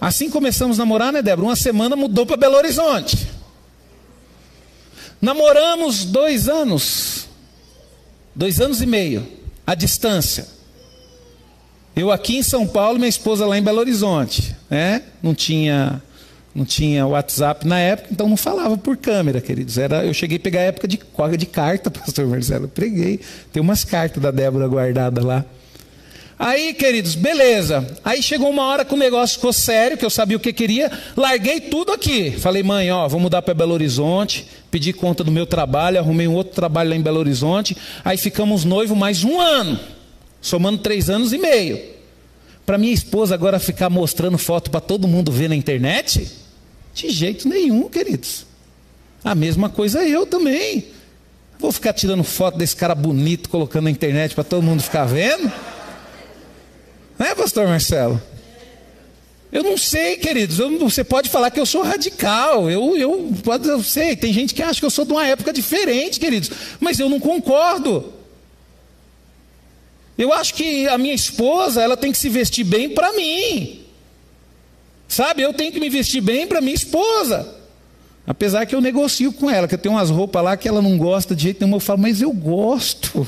[0.00, 1.48] Assim começamos a namorar, né, Débora?
[1.48, 3.28] Uma semana mudou para Belo Horizonte.
[5.20, 7.27] Namoramos dois anos.
[8.38, 9.26] Dois anos e meio,
[9.66, 10.46] à distância.
[11.96, 14.54] Eu aqui em São Paulo, minha esposa lá em Belo Horizonte.
[14.70, 15.02] Né?
[15.20, 16.00] Não tinha
[16.54, 19.76] não tinha WhatsApp na época, então não falava por câmera, queridos.
[19.76, 21.00] Era, eu cheguei a pegar a época de,
[21.36, 22.66] de carta, pastor Marcelo.
[22.66, 23.18] Eu preguei.
[23.52, 25.44] Tem umas cartas da Débora guardadas lá.
[26.38, 27.84] Aí, queridos, beleza.
[28.04, 30.90] Aí chegou uma hora que o negócio ficou sério, que eu sabia o que queria.
[31.16, 32.30] Larguei tudo aqui.
[32.30, 34.46] Falei, mãe, ó, vou mudar para Belo Horizonte.
[34.70, 37.76] Pedi conta do meu trabalho, arrumei um outro trabalho lá em Belo Horizonte.
[38.04, 39.80] Aí ficamos noivos mais um ano,
[40.40, 41.80] somando três anos e meio.
[42.64, 46.30] Para minha esposa agora ficar mostrando foto para todo mundo ver na internet?
[46.94, 48.46] De jeito nenhum, queridos.
[49.24, 50.84] A mesma coisa eu também.
[51.58, 55.50] Vou ficar tirando foto desse cara bonito, colocando na internet para todo mundo ficar vendo?
[57.18, 58.22] Né, pastor Marcelo?
[59.50, 60.58] Eu não sei, queridos.
[60.58, 62.70] Eu, você pode falar que eu sou radical.
[62.70, 63.32] Eu, eu,
[63.64, 64.14] eu sei.
[64.14, 66.50] Tem gente que acha que eu sou de uma época diferente, queridos.
[66.78, 68.12] Mas eu não concordo.
[70.18, 73.84] Eu acho que a minha esposa ela tem que se vestir bem para mim.
[75.06, 75.42] Sabe?
[75.42, 77.56] Eu tenho que me vestir bem para minha esposa.
[78.26, 80.98] Apesar que eu negocio com ela, que eu tenho umas roupas lá que ela não
[80.98, 81.76] gosta de jeito nenhum.
[81.76, 83.26] Eu falo, mas eu gosto.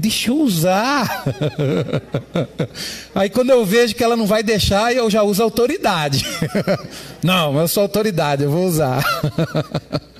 [0.00, 1.24] Deixa eu usar.
[3.14, 6.24] Aí quando eu vejo que ela não vai deixar, eu já uso autoridade.
[7.22, 9.04] Não, eu sou autoridade, eu vou usar.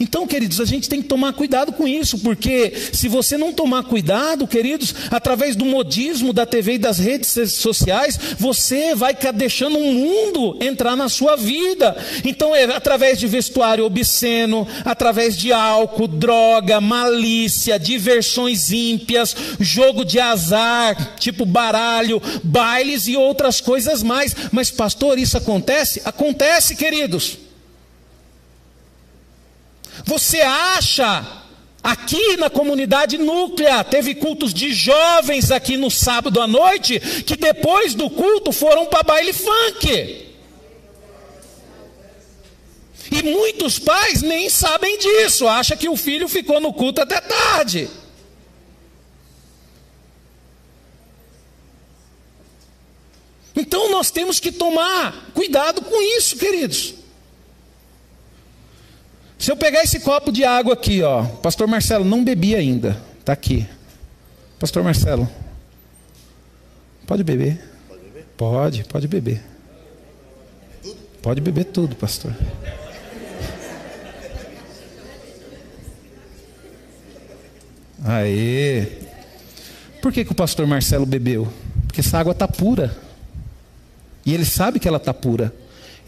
[0.00, 3.82] Então, queridos, a gente tem que tomar cuidado com isso, porque se você não tomar
[3.84, 9.92] cuidado, queridos, através do modismo da TV e das redes sociais, você vai deixando um
[9.92, 11.96] mundo entrar na sua vida.
[12.24, 20.20] Então, é através de vestuário obsceno, através de álcool, droga, malícia, diversões ímpias, jogo de
[20.20, 24.34] azar, tipo baralho, bailes e outras coisas mais.
[24.52, 26.00] Mas, pastor, isso acontece?
[26.04, 27.47] Acontece, queridos.
[30.04, 31.38] Você acha
[31.82, 37.94] Aqui na comunidade núclea, teve cultos de jovens aqui no sábado à noite, que depois
[37.94, 40.26] do culto foram para baile funk.
[43.10, 47.88] E muitos pais nem sabem disso, acham que o filho ficou no culto até tarde.
[53.56, 56.97] Então nós temos que tomar cuidado com isso, queridos.
[59.38, 63.32] Se eu pegar esse copo de água aqui, ó, Pastor Marcelo não bebi ainda, está
[63.32, 63.66] aqui.
[64.58, 65.28] Pastor Marcelo,
[67.06, 67.62] pode beber?
[68.36, 68.84] Pode?
[68.84, 69.40] Pode, beber.
[71.22, 72.32] Pode beber tudo, pastor.
[78.04, 78.86] Aê!
[80.00, 81.52] Por que, que o pastor Marcelo bebeu?
[81.86, 82.96] Porque essa água está pura.
[84.24, 85.52] E ele sabe que ela está pura.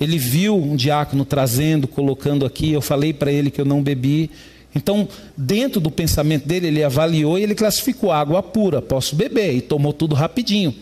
[0.01, 2.73] Ele viu um diácono trazendo, colocando aqui.
[2.73, 4.31] Eu falei para ele que eu não bebi.
[4.75, 9.61] Então, dentro do pensamento dele, ele avaliou e ele classificou água pura, posso beber, e
[9.61, 10.75] tomou tudo rapidinho.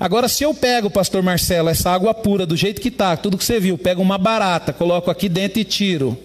[0.00, 3.44] Agora, se eu pego, pastor Marcelo, essa água pura, do jeito que está, tudo que
[3.44, 6.18] você viu, pego uma barata, coloco aqui dentro e tiro,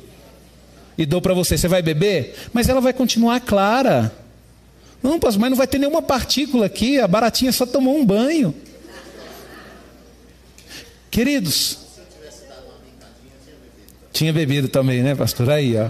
[0.97, 2.35] e dou para você, você vai beber?
[2.53, 4.11] Mas ela vai continuar clara.
[5.03, 8.55] Não, pastor, mas não vai ter nenhuma partícula aqui, a baratinha só tomou um banho.
[11.11, 11.84] Queridos,
[14.15, 15.49] tinha bebido também, né, pastor?
[15.49, 15.89] Aí, ó.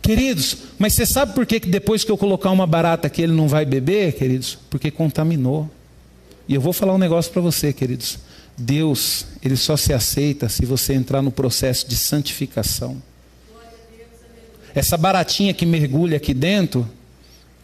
[0.00, 3.48] Queridos, mas você sabe por que depois que eu colocar uma barata aqui ele não
[3.48, 4.56] vai beber, queridos?
[4.70, 5.68] Porque contaminou.
[6.48, 8.18] E eu vou falar um negócio para você, queridos.
[8.56, 13.02] Deus, ele só se aceita se você entrar no processo de santificação.
[14.72, 16.88] Essa baratinha que mergulha aqui dentro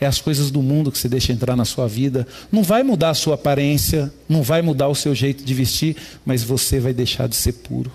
[0.00, 2.26] é as coisas do mundo que você deixa entrar na sua vida.
[2.50, 6.42] Não vai mudar a sua aparência, não vai mudar o seu jeito de vestir, mas
[6.42, 7.92] você vai deixar de ser puro.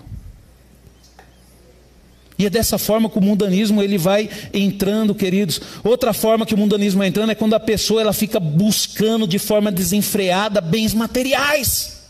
[2.38, 5.60] E é dessa forma que o mundanismo ele vai entrando, queridos.
[5.84, 9.38] Outra forma que o mundanismo vai entrando é quando a pessoa ela fica buscando de
[9.38, 12.00] forma desenfreada bens materiais.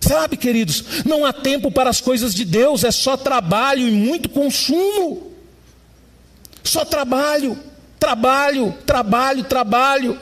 [0.00, 4.28] Sabe, queridos, não há tempo para as coisas de Deus, é só trabalho e muito
[4.28, 5.32] consumo.
[6.62, 7.58] Só trabalho,
[7.98, 10.20] trabalho, trabalho, trabalho.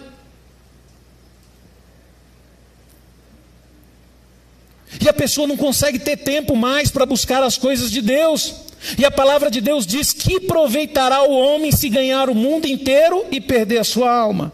[5.01, 8.55] E a pessoa não consegue ter tempo mais para buscar as coisas de Deus.
[8.99, 13.25] E a palavra de Deus diz: que aproveitará o homem se ganhar o mundo inteiro
[13.31, 14.53] e perder a sua alma?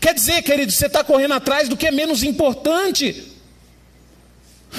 [0.00, 3.37] Quer dizer, querido, você está correndo atrás do que é menos importante.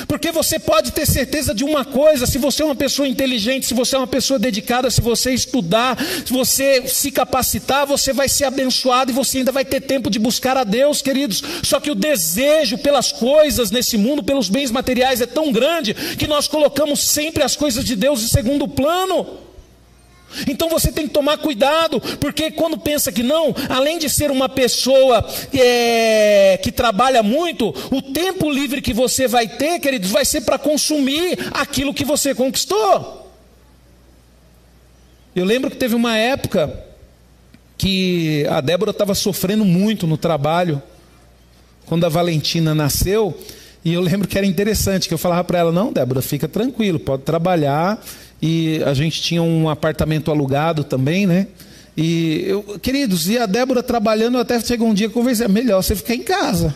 [0.08, 3.74] Porque você pode ter certeza de uma coisa: se você é uma pessoa inteligente, se
[3.74, 8.46] você é uma pessoa dedicada, se você estudar, se você se capacitar, você vai ser
[8.46, 11.44] abençoado e você ainda vai ter tempo de buscar a Deus, queridos.
[11.64, 16.28] Só que o desejo pelas coisas nesse mundo, pelos bens materiais, é tão grande que
[16.28, 19.49] nós colocamos sempre as coisas de Deus em segundo plano.
[20.48, 24.48] Então você tem que tomar cuidado, porque quando pensa que não, além de ser uma
[24.48, 30.42] pessoa é, que trabalha muito, o tempo livre que você vai ter, queridos, vai ser
[30.42, 33.28] para consumir aquilo que você conquistou.
[35.36, 36.86] Eu lembro que teve uma época
[37.78, 40.82] que a Débora estava sofrendo muito no trabalho,
[41.86, 43.36] quando a Valentina nasceu,
[43.84, 47.00] e eu lembro que era interessante, que eu falava para ela, não, Débora, fica tranquilo,
[47.00, 48.04] pode trabalhar
[48.42, 51.48] e a gente tinha um apartamento alugado também, né?
[51.96, 55.96] E eu, queridos, e a Débora trabalhando, até chegou um dia conversei, é melhor você
[55.96, 56.74] ficar em casa.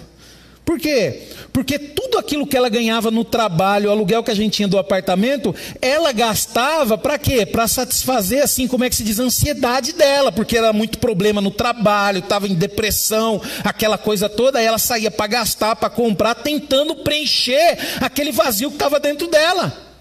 [0.66, 1.24] Por quê?
[1.51, 4.78] Porque tudo aquilo que ela ganhava no trabalho, o aluguel que a gente tinha do
[4.78, 7.45] apartamento, ela gastava para quê?
[7.45, 11.41] Para satisfazer, assim, como é que se diz, a ansiedade dela, porque era muito problema
[11.41, 16.95] no trabalho, estava em depressão, aquela coisa toda, ela saía para gastar, para comprar, tentando
[16.95, 19.93] preencher aquele vazio que estava dentro dela.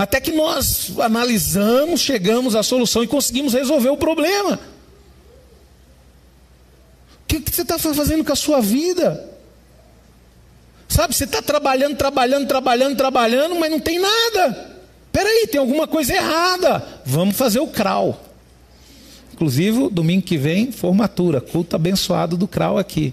[0.00, 4.58] Até que nós analisamos, chegamos à solução e conseguimos resolver o problema.
[7.22, 9.28] O que, que você está fazendo com a sua vida?
[10.88, 14.74] Sabe, você está trabalhando, trabalhando, trabalhando, trabalhando, mas não tem nada.
[15.12, 16.82] Peraí, tem alguma coisa errada.
[17.04, 18.18] Vamos fazer o CRAU.
[19.34, 23.12] Inclusive, domingo que vem, formatura, culto abençoado do CRAU aqui.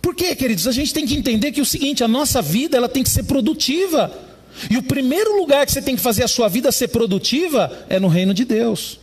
[0.00, 0.68] Por quê, queridos?
[0.68, 3.24] A gente tem que entender que o seguinte, a nossa vida ela tem que ser
[3.24, 4.25] produtiva.
[4.70, 7.98] E o primeiro lugar que você tem que fazer a sua vida ser produtiva é
[7.98, 8.98] no reino de Deus.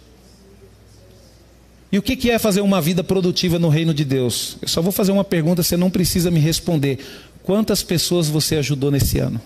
[1.91, 4.57] E o que é fazer uma vida produtiva no reino de Deus?
[4.61, 6.97] Eu só vou fazer uma pergunta, você não precisa me responder.
[7.43, 9.39] Quantas pessoas você ajudou nesse ano?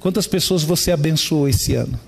[0.00, 2.00] Quantas pessoas você abençoou esse ano?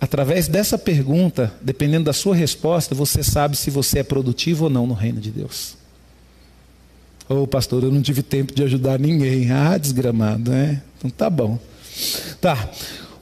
[0.00, 4.86] Através dessa pergunta, dependendo da sua resposta, você sabe se você é produtivo ou não
[4.86, 5.76] no reino de Deus.
[7.28, 9.50] Ô oh, pastor, eu não tive tempo de ajudar ninguém.
[9.50, 10.82] Ah, desgramado, né?
[10.98, 11.58] Então tá bom.
[12.40, 12.70] Tá.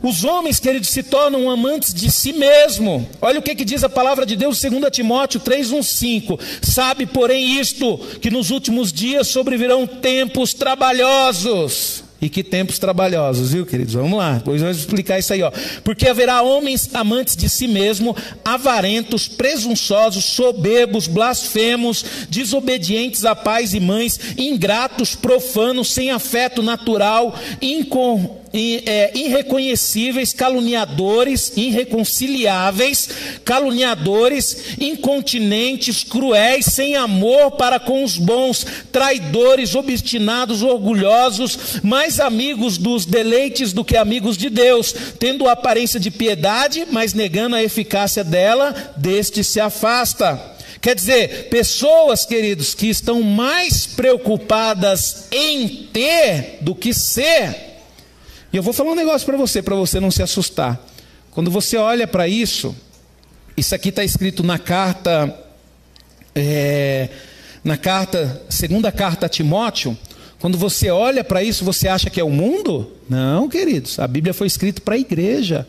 [0.02, 3.08] Os homens, queridos, se tornam amantes de si mesmo.
[3.20, 6.38] Olha o que, que diz a palavra de Deus, 2 Timóteo 3, 1, 5.
[6.60, 13.66] Sabe, porém, isto, que nos últimos dias sobrevirão tempos trabalhosos e que tempos trabalhosos, viu,
[13.66, 13.94] queridos?
[13.94, 15.50] Vamos lá, depois vamos explicar isso aí, ó.
[15.82, 23.80] Porque haverá homens amantes de si mesmo, avarentos, presunçosos, soberbos, blasfemos, desobedientes a pais e
[23.80, 33.08] mães, ingratos, profanos, sem afeto natural, é, irreconhecíveis, caluniadores, irreconciliáveis,
[33.44, 43.06] caluniadores, incontinentes, cruéis, sem amor para com os bons, traidores, obstinados, orgulhosos, mais amigos dos
[43.06, 48.94] deleites do que amigos de Deus, tendo aparência de piedade, mas negando a eficácia dela,
[48.96, 50.52] deste se afasta.
[50.82, 57.71] Quer dizer, pessoas, queridos, que estão mais preocupadas em ter do que ser,
[58.52, 60.80] e eu vou falar um negócio para você, para você não se assustar.
[61.30, 62.76] Quando você olha para isso,
[63.56, 65.34] isso aqui está escrito na carta
[66.34, 67.08] é,
[67.62, 69.96] na carta, segunda carta a Timóteo,
[70.40, 72.90] quando você olha para isso, você acha que é o mundo?
[73.08, 75.66] Não, queridos, a Bíblia foi escrita para a igreja.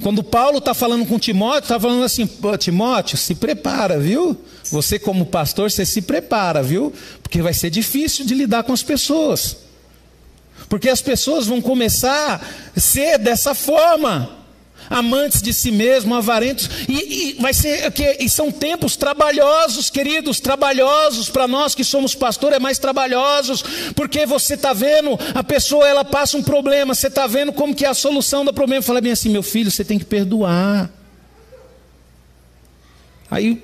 [0.00, 4.36] Quando Paulo está falando com Timóteo, está falando assim: Timóteo, se prepara, viu?
[4.70, 6.92] Você, como pastor, você se prepara, viu?
[7.20, 9.56] Porque vai ser difícil de lidar com as pessoas.
[10.72, 12.40] Porque as pessoas vão começar
[12.74, 14.38] a ser dessa forma
[14.88, 20.40] amantes de si mesmo, avarentos, e, e vai ser que e são tempos trabalhosos, queridos,
[20.40, 23.62] trabalhosos para nós que somos pastor é mais trabalhosos,
[23.94, 27.84] porque você está vendo a pessoa ela passa um problema, você está vendo como que
[27.84, 30.90] é a solução do problema, fala bem assim, meu filho, você tem que perdoar.
[33.30, 33.62] Aí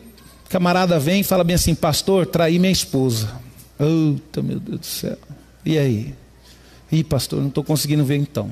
[0.51, 3.33] camarada vem e fala bem assim, pastor, traí minha esposa.
[3.81, 5.17] Eita, meu Deus do céu.
[5.65, 6.18] E aí?
[6.91, 8.51] Ih, pastor, não estou conseguindo ver então.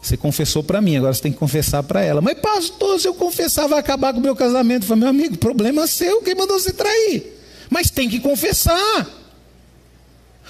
[0.00, 2.20] Você confessou para mim, agora você tem que confessar para ela.
[2.20, 4.84] Mas, pastor, se eu confessar, vai acabar com o meu casamento.
[4.84, 7.38] Eu falei, meu amigo, problema seu, quem mandou você trair?
[7.68, 9.06] Mas tem que confessar.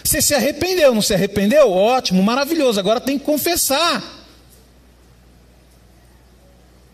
[0.04, 1.70] Você se arrependeu, não se arrependeu?
[1.70, 4.02] Ótimo, maravilhoso, agora tem que confessar.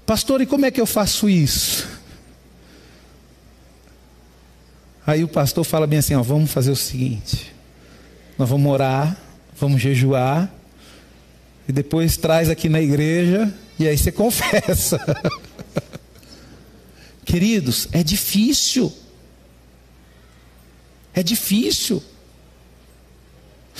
[0.06, 1.88] Pastor, e como é que eu faço isso?
[5.06, 7.54] Aí o pastor fala bem assim: ó, vamos fazer o seguinte:
[8.38, 9.16] nós vamos orar,
[9.56, 10.52] vamos jejuar,
[11.68, 14.98] e depois traz aqui na igreja e aí você confessa.
[17.24, 18.92] Queridos, é difícil.
[21.14, 22.02] É difícil.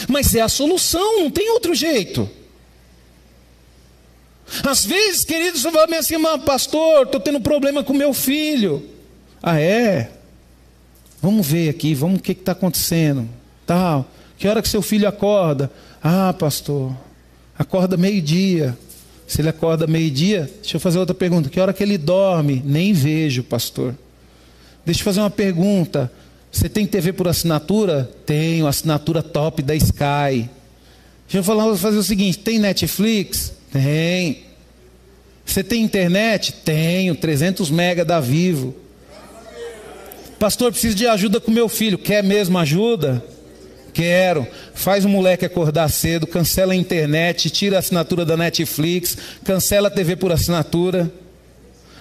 [0.09, 2.29] Mas é a solução, não tem outro jeito.
[4.63, 6.15] Às vezes, queridos, você me assim,
[6.45, 8.89] pastor, estou tendo problema com meu filho.
[9.43, 10.11] Ah, é?
[11.21, 13.29] Vamos ver aqui, vamos o que está acontecendo.
[13.67, 14.07] Tal.
[14.39, 15.71] Que hora que seu filho acorda?
[16.03, 16.95] Ah, pastor,
[17.59, 18.77] Acorda meio-dia.
[19.27, 21.49] Se ele acorda meio-dia, deixa eu fazer outra pergunta.
[21.49, 22.63] Que hora que ele dorme?
[22.65, 23.95] Nem vejo, pastor.
[24.85, 26.13] Deixa eu fazer uma pergunta.
[26.53, 28.11] Você tem TV por assinatura?
[28.27, 30.49] Tenho, assinatura top da Sky.
[31.27, 33.53] Deixa eu falar, vou fazer o seguinte: tem Netflix?
[33.73, 34.45] Tem.
[35.47, 36.53] Você tem internet?
[36.53, 38.75] Tenho, 300 mega da Vivo.
[40.39, 41.97] Pastor, preciso de ajuda com meu filho.
[41.97, 43.25] Quer mesmo ajuda?
[43.95, 44.47] Quero.
[44.75, 49.91] Faz o moleque acordar cedo, cancela a internet, tira a assinatura da Netflix, cancela a
[49.91, 51.11] TV por assinatura.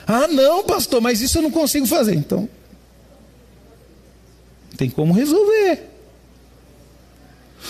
[0.06, 2.16] Ah, não, pastor, mas isso eu não consigo fazer.
[2.16, 2.50] Então,
[4.76, 5.92] tem como resolver.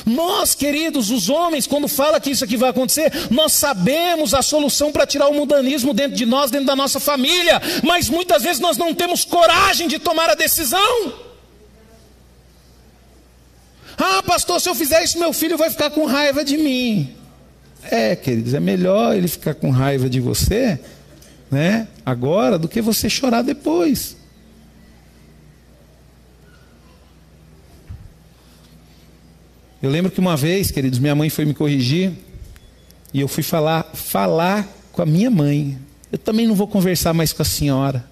[0.06, 4.92] Nós, queridos, os homens, quando fala que isso aqui vai acontecer, nós sabemos a solução
[4.92, 8.78] para tirar o mundanismo dentro de nós, dentro da nossa família, mas muitas vezes nós
[8.78, 11.14] não temos coragem de tomar a decisão.
[13.98, 17.14] Ah, pastor, se eu fizer isso, meu filho vai ficar com raiva de mim.
[17.84, 20.80] É, queridos, é melhor ele ficar com raiva de você,
[21.52, 21.88] né?
[22.06, 24.16] Agora, do que você chorar depois.
[29.82, 32.14] Eu lembro que uma vez, queridos, minha mãe foi me corrigir
[33.14, 35.78] e eu fui falar, falar com a minha mãe.
[36.10, 38.06] Eu também não vou conversar mais com a senhora.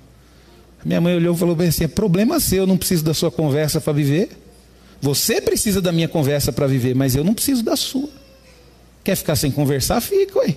[0.84, 3.14] A minha mãe olhou e falou bem assim: é problema seu, eu não preciso da
[3.14, 4.41] sua conversa para viver.
[5.02, 8.10] Você precisa da minha conversa para viver, mas eu não preciso da sua.
[9.04, 10.00] Quer ficar sem conversar?
[10.00, 10.56] Fica, ué.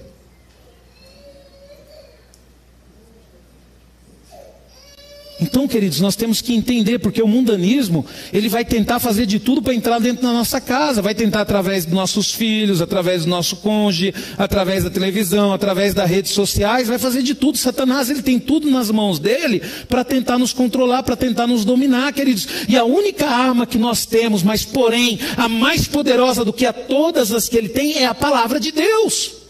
[5.45, 9.61] Então, queridos, nós temos que entender, porque o mundanismo, ele vai tentar fazer de tudo
[9.61, 13.57] para entrar dentro da nossa casa, vai tentar através dos nossos filhos, através do nosso
[13.57, 17.59] cônjuge, através da televisão, através das redes sociais, vai fazer de tudo.
[17.59, 22.11] Satanás, ele tem tudo nas mãos dele para tentar nos controlar, para tentar nos dominar,
[22.15, 22.49] queridos.
[22.67, 26.73] E a única arma que nós temos, mas porém a mais poderosa do que a
[26.73, 29.44] todas as que ele tem, é a palavra de Deus.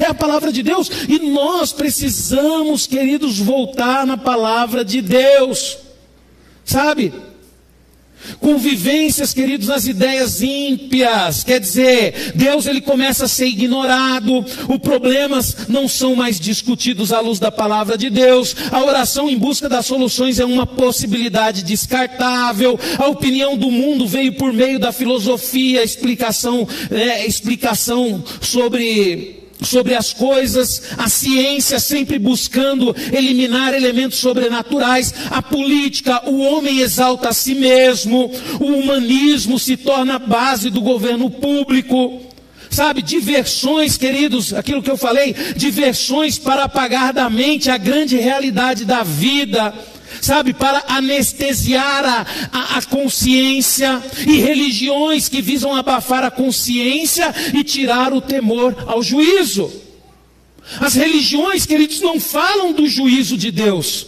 [0.00, 0.90] É a palavra de Deus.
[1.06, 5.76] E nós precisamos, queridos, voltar na palavra de Deus.
[6.64, 7.12] Sabe?
[8.38, 11.42] Convivências, queridos, nas ideias ímpias.
[11.44, 17.20] Quer dizer, Deus ele começa a ser ignorado, os problemas não são mais discutidos à
[17.20, 18.54] luz da palavra de Deus.
[18.70, 22.78] A oração em busca das soluções é uma possibilidade descartável.
[22.98, 30.12] A opinião do mundo veio por meio da filosofia, explicação, é, explicação sobre sobre as
[30.12, 37.54] coisas, a ciência sempre buscando eliminar elementos sobrenaturais, a política, o homem exalta a si
[37.54, 42.22] mesmo, o humanismo se torna a base do governo público.
[42.70, 48.84] Sabe, diversões, queridos, aquilo que eu falei, diversões para apagar da mente a grande realidade
[48.84, 49.74] da vida
[50.20, 57.64] sabe, para anestesiar a, a, a, consciência, e religiões que visam abafar a consciência e
[57.64, 59.70] tirar o temor ao juízo.
[60.78, 64.06] As religiões, queridos, não falam do juízo de Deus.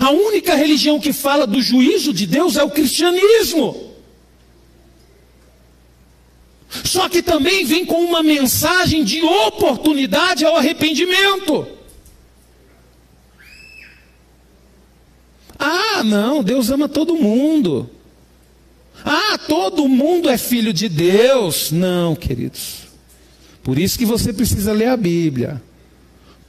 [0.00, 3.94] A única religião que fala do juízo de Deus é o cristianismo.
[6.82, 11.66] Só que também vem com uma mensagem de oportunidade ao arrependimento.
[15.58, 17.88] Ah, não, Deus ama todo mundo.
[19.04, 21.70] Ah, todo mundo é filho de Deus.
[21.70, 22.84] Não, queridos.
[23.62, 25.62] Por isso que você precisa ler a Bíblia.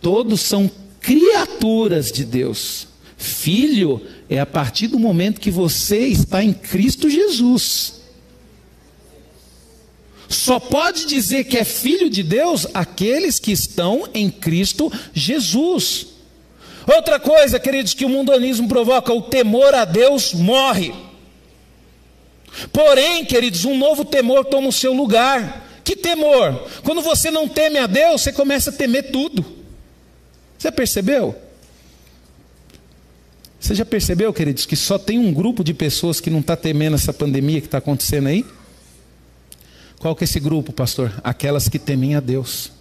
[0.01, 2.87] Todos são criaturas de Deus.
[3.17, 8.01] Filho é a partir do momento que você está em Cristo Jesus.
[10.27, 16.07] Só pode dizer que é filho de Deus aqueles que estão em Cristo Jesus.
[16.87, 20.93] Outra coisa, queridos, que o mundanismo provoca, o temor a Deus morre.
[22.71, 25.63] Porém, queridos, um novo temor toma o seu lugar.
[25.83, 26.67] Que temor?
[26.83, 29.45] Quando você não teme a Deus, você começa a temer tudo.
[30.57, 31.35] Você percebeu?
[33.59, 36.95] Você já percebeu, queridos, que só tem um grupo de pessoas que não está temendo
[36.95, 38.45] essa pandemia que está acontecendo aí?
[39.99, 41.11] Qual que é esse grupo, pastor?
[41.23, 42.74] Aquelas que temem a Deus.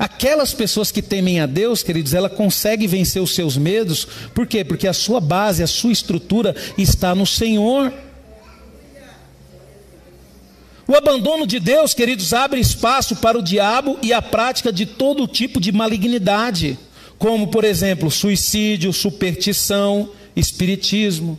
[0.00, 4.64] Aquelas pessoas que temem a Deus, queridos, ela consegue vencer os seus medos, por quê?
[4.64, 7.92] Porque a sua base, a sua estrutura está no Senhor.
[10.88, 15.28] O abandono de Deus, queridos, abre espaço para o diabo e a prática de todo
[15.28, 16.78] tipo de malignidade,
[17.18, 21.38] como, por exemplo, suicídio, superstição, espiritismo.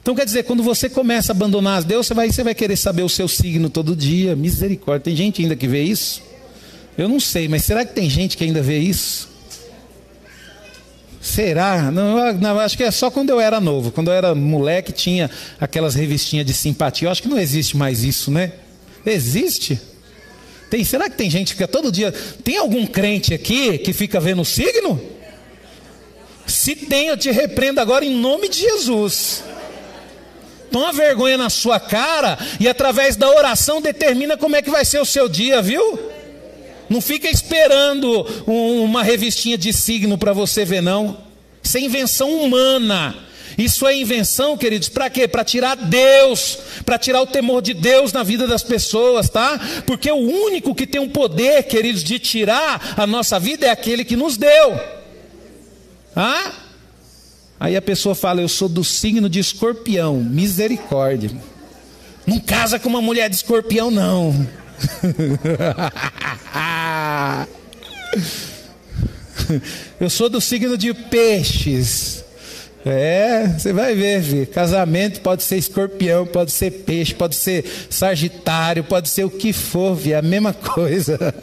[0.00, 3.02] Então quer dizer, quando você começa a abandonar Deus, você vai, você vai querer saber
[3.02, 4.36] o seu signo todo dia.
[4.36, 5.06] Misericórdia.
[5.06, 6.22] Tem gente ainda que vê isso?
[6.96, 9.28] Eu não sei, mas será que tem gente que ainda vê isso?
[11.20, 11.90] Será?
[11.90, 13.90] Não, não, acho que é só quando eu era novo.
[13.90, 15.28] Quando eu era moleque, tinha
[15.60, 17.08] aquelas revistinhas de simpatia.
[17.08, 18.52] Eu acho que não existe mais isso, né?
[19.04, 19.78] Existe?
[20.70, 22.12] Tem, será que tem gente que fica todo dia.
[22.44, 25.00] Tem algum crente aqui que fica vendo o signo?
[26.46, 29.42] Se tem, eu te repreendo agora em nome de Jesus.
[30.70, 35.00] Toma vergonha na sua cara e através da oração determina como é que vai ser
[35.00, 36.15] o seu dia, viu?
[36.88, 41.18] Não fica esperando um, uma revistinha de signo para você ver, não.
[41.62, 43.14] Isso é invenção humana.
[43.58, 45.26] Isso é invenção, queridos, para quê?
[45.26, 49.58] Para tirar Deus, para tirar o temor de Deus na vida das pessoas, tá?
[49.86, 53.70] Porque o único que tem o um poder, queridos, de tirar a nossa vida é
[53.70, 54.78] aquele que nos deu.
[56.14, 56.52] Ah?
[57.58, 61.30] Aí a pessoa fala: Eu sou do signo de escorpião, misericórdia.
[62.26, 64.46] Não casa com uma mulher de escorpião, não.
[70.00, 72.24] Eu sou do signo de peixes.
[72.84, 74.46] É, você vai ver, filho.
[74.46, 79.96] Casamento pode ser escorpião, pode ser peixe, pode ser sagitário, pode ser o que for,
[79.96, 80.14] filho.
[80.14, 81.18] É a mesma coisa.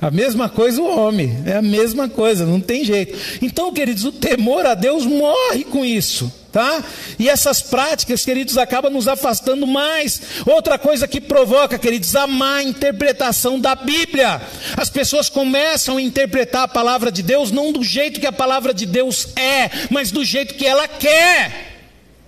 [0.00, 1.42] a mesma coisa o homem.
[1.46, 3.16] É a mesma coisa, não tem jeito.
[3.40, 6.82] Então, queridos, o temor a Deus morre com isso tá?
[7.20, 10.20] E essas práticas, queridos, acabam nos afastando mais.
[10.44, 14.42] Outra coisa que provoca, queridos, a má interpretação da Bíblia.
[14.76, 18.74] As pessoas começam a interpretar a palavra de Deus não do jeito que a palavra
[18.74, 21.76] de Deus é, mas do jeito que ela quer.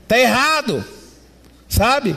[0.07, 0.85] Tá errado,
[1.69, 2.17] sabe?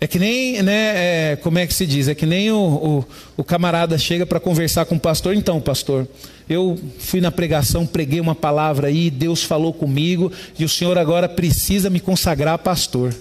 [0.00, 2.06] É que nem, né, é, como é que se diz?
[2.06, 3.04] É que nem o, o,
[3.38, 5.34] o camarada chega para conversar com o pastor.
[5.34, 6.06] Então, pastor,
[6.50, 11.28] eu fui na pregação, preguei uma palavra aí, Deus falou comigo, e o senhor agora
[11.28, 13.14] precisa me consagrar pastor.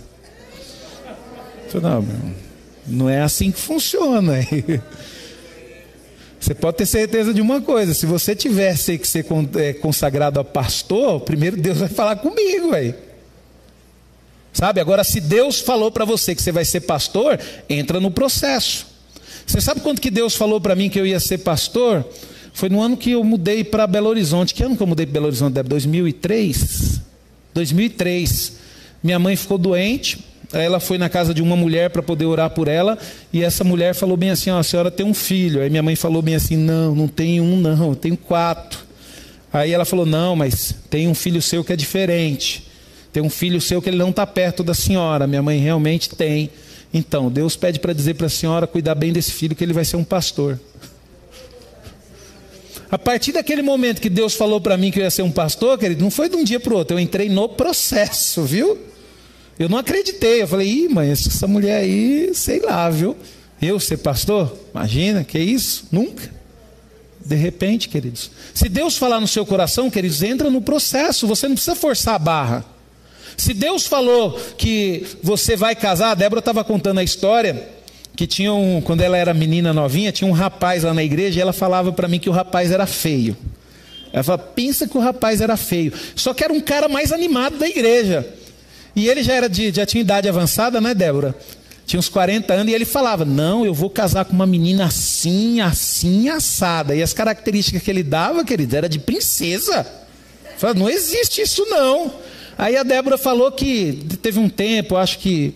[1.63, 2.05] Eu falei, não,
[2.87, 4.33] não é assim que funciona.
[6.39, 9.25] Você pode ter certeza de uma coisa: se você tivesse que ser
[9.57, 12.95] é, consagrado a pastor, primeiro Deus vai falar comigo, aí.
[14.53, 14.79] Sabe?
[14.79, 17.37] Agora, se Deus falou para você que você vai ser pastor,
[17.69, 18.87] entra no processo.
[19.45, 22.05] Você sabe quando que Deus falou para mim que eu ia ser pastor?
[22.59, 24.53] Foi no ano que eu mudei para Belo Horizonte.
[24.53, 25.63] Que ano que eu mudei para Belo Horizonte?
[25.63, 26.99] 2003?
[27.53, 28.57] 2003.
[29.01, 30.25] Minha mãe ficou doente.
[30.51, 32.97] Ela foi na casa de uma mulher para poder orar por ela.
[33.31, 35.61] E essa mulher falou bem assim: ó, a senhora tem um filho.
[35.61, 38.79] Aí minha mãe falou bem assim: não, não tem um, não, eu tenho quatro.
[39.53, 42.67] Aí ela falou: não, mas tem um filho seu que é diferente.
[43.13, 45.25] Tem um filho seu que ele não está perto da senhora.
[45.27, 46.49] Minha mãe realmente tem.
[46.93, 49.85] Então, Deus pede para dizer para a senhora cuidar bem desse filho, que ele vai
[49.85, 50.59] ser um pastor.
[52.91, 55.77] A partir daquele momento que Deus falou para mim que eu ia ser um pastor,
[55.77, 58.77] querido, não foi de um dia para o outro, eu entrei no processo, viu?
[59.59, 63.15] Eu não acreditei, eu falei, ih, mãe, essa mulher aí, sei lá, viu?
[63.61, 64.57] Eu ser pastor?
[64.73, 65.85] Imagina, que isso?
[65.91, 66.33] Nunca.
[67.23, 68.31] De repente, queridos.
[68.53, 72.19] Se Deus falar no seu coração, queridos, entra no processo, você não precisa forçar a
[72.19, 72.65] barra.
[73.37, 77.69] Se Deus falou que você vai casar, a Débora estava contando a história
[78.19, 81.41] que tinha um, quando ela era menina novinha, tinha um rapaz lá na igreja e
[81.41, 83.33] ela falava para mim que o rapaz era feio.
[84.11, 85.93] Ela fala, pensa que o rapaz era feio.
[86.17, 88.27] Só que era um cara mais animado da igreja.
[88.93, 91.33] E ele já era de, já tinha idade avançada, né, Débora?
[91.85, 95.61] Tinha uns 40 anos e ele falava: Não, eu vou casar com uma menina assim,
[95.61, 96.93] assim, assada.
[96.93, 99.87] E as características que ele dava, querido, era de princesa.
[100.57, 102.11] Fala, não existe isso não.
[102.57, 105.55] Aí a Débora falou que teve um tempo, acho que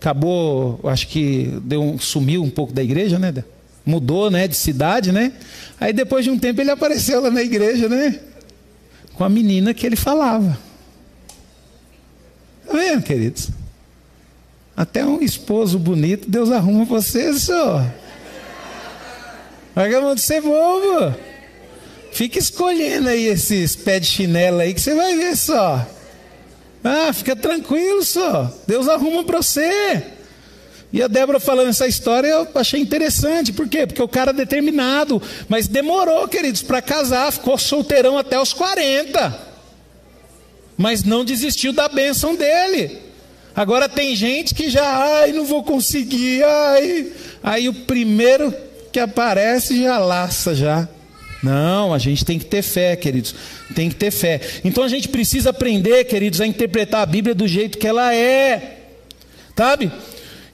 [0.00, 3.34] acabou, acho que deu um, sumiu um pouco da igreja, né?
[3.84, 5.32] Mudou, né, de cidade, né?
[5.80, 8.20] Aí depois de um tempo ele apareceu lá na igreja, né?
[9.14, 10.58] Com a menina que ele falava.
[12.66, 13.50] Tá vendo, queridos?
[14.76, 17.84] Até um esposo bonito, Deus arruma você, só.
[19.74, 21.14] Larga de ser bobo.
[22.12, 25.97] Fica escolhendo aí esses pés de chinelo aí que você vai ver só.
[26.82, 28.52] Ah, fica tranquilo só.
[28.66, 30.02] Deus arruma para você.
[30.92, 33.52] E a Débora falando essa história eu achei interessante.
[33.52, 33.86] Por quê?
[33.86, 35.20] Porque o cara é determinado.
[35.48, 37.32] Mas demorou, queridos, para casar.
[37.32, 39.38] Ficou solteirão até os 40.
[40.76, 42.98] Mas não desistiu da bênção dele.
[43.54, 47.12] Agora tem gente que já, ai, não vou conseguir, ai.
[47.42, 48.54] Aí o primeiro
[48.92, 50.88] que aparece já laça já.
[51.42, 53.34] Não, a gente tem que ter fé, queridos.
[53.74, 54.40] Tem que ter fé.
[54.64, 58.78] Então a gente precisa aprender, queridos, a interpretar a Bíblia do jeito que ela é.
[59.56, 59.90] Sabe?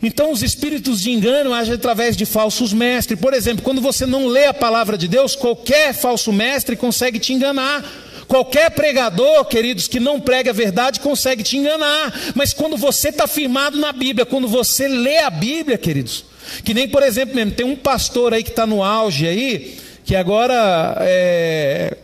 [0.02, 3.18] Então os espíritos de engano agem através de falsos mestres.
[3.18, 7.32] Por exemplo, quando você não lê a palavra de Deus, qualquer falso mestre consegue te
[7.32, 7.82] enganar.
[8.28, 12.12] Qualquer pregador, queridos, que não prega a verdade, consegue te enganar.
[12.34, 16.24] Mas quando você está firmado na Bíblia, quando você lê a Bíblia, queridos,
[16.64, 20.14] que nem, por exemplo, mesmo, tem um pastor aí que está no auge aí, que
[20.14, 21.96] agora é,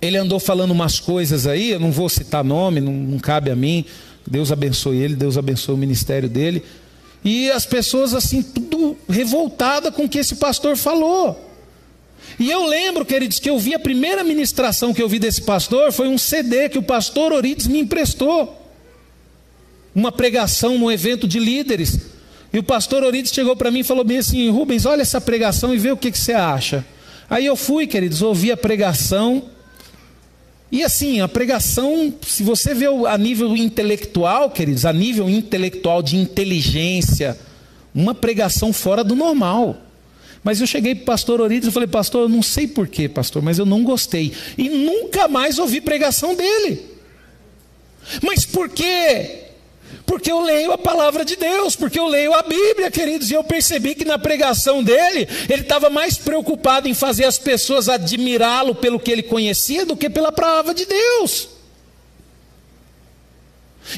[0.00, 3.56] ele andou falando umas coisas aí, eu não vou citar nome, não, não cabe a
[3.56, 3.84] mim.
[4.26, 6.62] Deus abençoe ele, Deus abençoe o ministério dele.
[7.24, 11.46] E as pessoas assim, tudo revoltada com o que esse pastor falou.
[12.38, 15.92] E eu lembro, queridos, que eu vi a primeira ministração que eu vi desse pastor
[15.92, 18.54] foi um CD que o pastor Orides me emprestou.
[19.94, 21.98] Uma pregação no evento de líderes.
[22.52, 25.74] E o pastor Orides chegou para mim e falou bem assim: Rubens, olha essa pregação
[25.74, 26.84] e vê o que, que você acha.
[27.28, 29.44] Aí eu fui, queridos, ouvi a pregação.
[30.70, 36.16] E assim, a pregação, se você vê a nível intelectual, queridos, a nível intelectual de
[36.16, 37.38] inteligência,
[37.94, 39.76] uma pregação fora do normal.
[40.44, 43.42] Mas eu cheguei para o pastor Orides e falei, pastor, eu não sei porquê, pastor,
[43.42, 44.32] mas eu não gostei.
[44.56, 46.86] E nunca mais ouvi pregação dele.
[48.22, 49.47] Mas por quê?
[50.08, 53.44] Porque eu leio a palavra de Deus, porque eu leio a Bíblia, queridos, e eu
[53.44, 58.98] percebi que na pregação dele, ele estava mais preocupado em fazer as pessoas admirá-lo pelo
[58.98, 61.50] que ele conhecia do que pela palavra de Deus.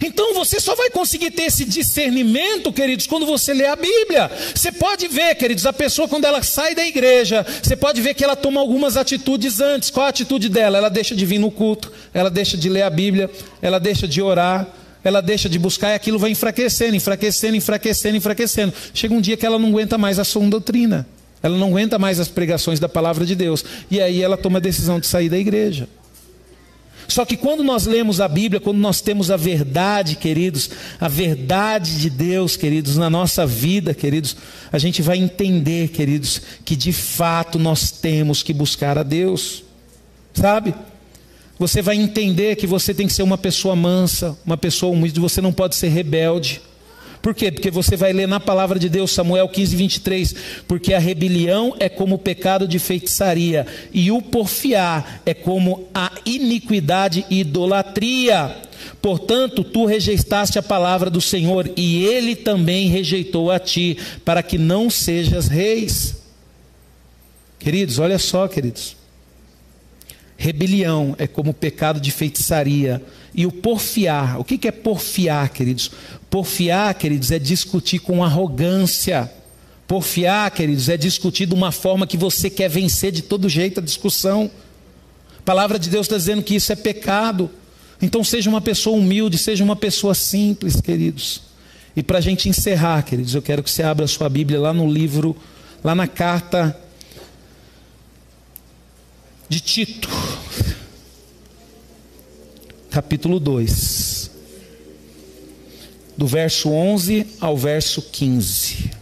[0.03, 4.29] Então você só vai conseguir ter esse discernimento, queridos, quando você lê a Bíblia.
[4.53, 8.25] Você pode ver, queridos, a pessoa quando ela sai da igreja, você pode ver que
[8.25, 9.91] ela toma algumas atitudes antes.
[9.91, 10.77] Qual a atitude dela?
[10.77, 13.31] Ela deixa de vir no culto, ela deixa de ler a Bíblia,
[13.63, 14.67] ela deixa de orar,
[15.03, 18.73] ela deixa de buscar e aquilo vai enfraquecendo, enfraquecendo, enfraquecendo, enfraquecendo.
[18.93, 21.07] Chega um dia que ela não aguenta mais a sua doutrina.
[21.43, 23.65] Ela não aguenta mais as pregações da palavra de Deus.
[23.91, 25.89] E aí ela toma a decisão de sair da igreja.
[27.09, 30.71] Só que quando nós lemos a Bíblia, quando nós temos a verdade, queridos,
[31.01, 34.37] a verdade de Deus, queridos, na nossa vida, queridos,
[34.71, 39.65] a gente vai entender, queridos, que de fato nós temos que buscar a Deus.
[40.33, 40.73] Sabe?
[41.61, 45.43] Você vai entender que você tem que ser uma pessoa mansa, uma pessoa humilde, você
[45.43, 46.59] não pode ser rebelde.
[47.21, 47.53] Por quê?
[47.53, 50.35] Porque você vai ler na palavra de Deus, Samuel 15, 23.
[50.67, 56.11] Porque a rebelião é como o pecado de feitiçaria, e o porfiar é como a
[56.25, 58.57] iniquidade e idolatria.
[59.03, 64.57] Portanto, tu rejeitaste a palavra do Senhor, e ele também rejeitou a ti, para que
[64.57, 66.17] não sejas reis.
[67.59, 68.99] Queridos, olha só, queridos.
[70.41, 73.03] Rebelião é como pecado de feitiçaria.
[73.35, 75.91] E o porfiar, o que é porfiar, queridos?
[76.31, 79.31] Porfiar, queridos, é discutir com arrogância.
[79.87, 83.83] Porfiar, queridos, é discutir de uma forma que você quer vencer de todo jeito a
[83.83, 84.51] discussão.
[85.39, 87.51] A palavra de Deus está dizendo que isso é pecado.
[88.01, 91.43] Então seja uma pessoa humilde, seja uma pessoa simples, queridos.
[91.95, 94.73] E para a gente encerrar, queridos, eu quero que você abra a sua Bíblia lá
[94.73, 95.37] no livro,
[95.85, 96.75] lá na carta
[99.51, 100.09] de Tito,
[102.89, 104.31] capítulo 2,
[106.17, 108.93] do verso 11 ao verso 15.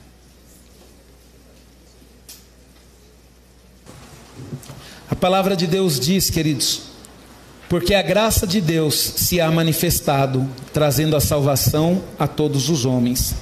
[5.10, 6.80] A palavra de Deus diz, queridos,
[7.68, 13.34] porque a graça de Deus se há manifestado, trazendo a salvação a todos os homens,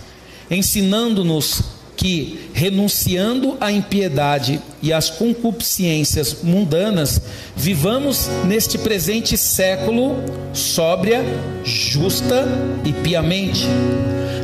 [0.50, 7.20] ensinando-nos que renunciando à impiedade e às concupiscências mundanas,
[7.56, 10.16] vivamos neste presente século
[10.52, 11.24] sóbria,
[11.64, 12.46] justa
[12.84, 13.66] e piamente,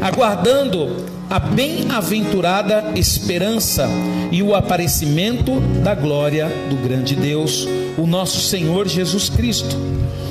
[0.00, 3.88] aguardando a bem-aventurada esperança
[4.30, 7.66] e o aparecimento da glória do grande Deus,
[7.96, 9.76] o nosso Senhor Jesus Cristo,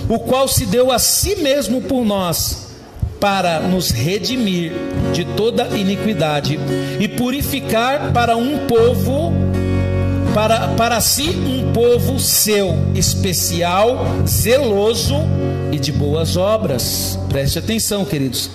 [0.10, 2.71] o qual se deu a si mesmo por nós
[3.22, 4.74] para nos redimir
[5.14, 6.60] de toda iniquidade
[7.00, 9.32] e purificar para um povo
[10.34, 15.18] para, para si um povo seu, especial, zeloso
[15.72, 17.20] e de boas obras.
[17.30, 18.50] Preste atenção, queridos.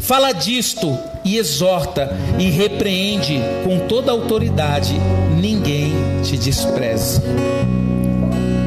[0.00, 4.94] Fala disto e exorta e repreende com toda autoridade,
[5.38, 5.92] ninguém
[6.24, 7.20] te despreze.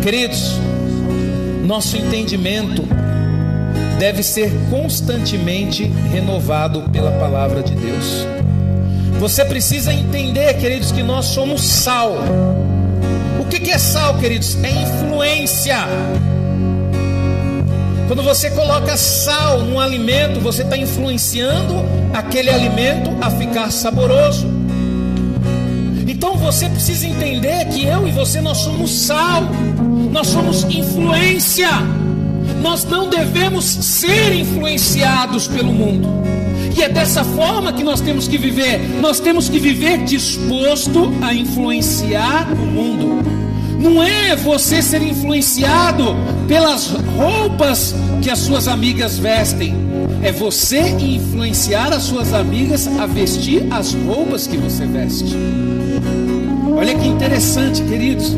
[0.04, 0.54] Queridos,
[1.66, 2.84] nosso entendimento
[4.02, 8.26] deve ser constantemente renovado pela palavra de Deus.
[9.20, 12.16] Você precisa entender, queridos, que nós somos sal.
[13.40, 14.58] O que é sal, queridos?
[14.64, 15.78] É influência.
[18.08, 24.48] Quando você coloca sal num alimento, você está influenciando aquele alimento a ficar saboroso.
[26.08, 29.44] Então você precisa entender que eu e você nós somos sal,
[30.12, 31.70] nós somos influência.
[32.62, 36.08] Nós não devemos ser influenciados pelo mundo.
[36.76, 38.80] E é dessa forma que nós temos que viver.
[39.02, 43.22] Nós temos que viver disposto a influenciar o mundo.
[43.80, 46.16] Não é você ser influenciado
[46.48, 49.74] pelas roupas que as suas amigas vestem.
[50.24, 55.36] É você influenciar as suas amigas a vestir as roupas que você veste.
[56.76, 58.36] Olha que interessante, queridos.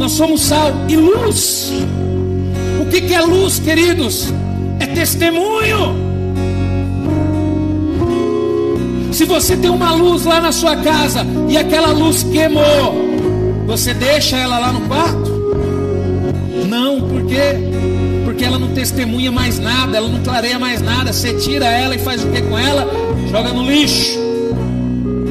[0.00, 1.70] Nós somos sal e luz
[2.90, 4.32] que, que é luz, queridos?
[4.80, 6.10] É testemunho.
[9.12, 13.16] Se você tem uma luz lá na sua casa e aquela luz queimou,
[13.66, 15.30] você deixa ela lá no quarto?
[16.68, 17.56] Não, por quê?
[18.24, 21.12] Porque ela não testemunha mais nada, ela não clareia mais nada.
[21.12, 22.88] Você tira ela e faz o que com ela?
[23.30, 24.18] Joga no lixo,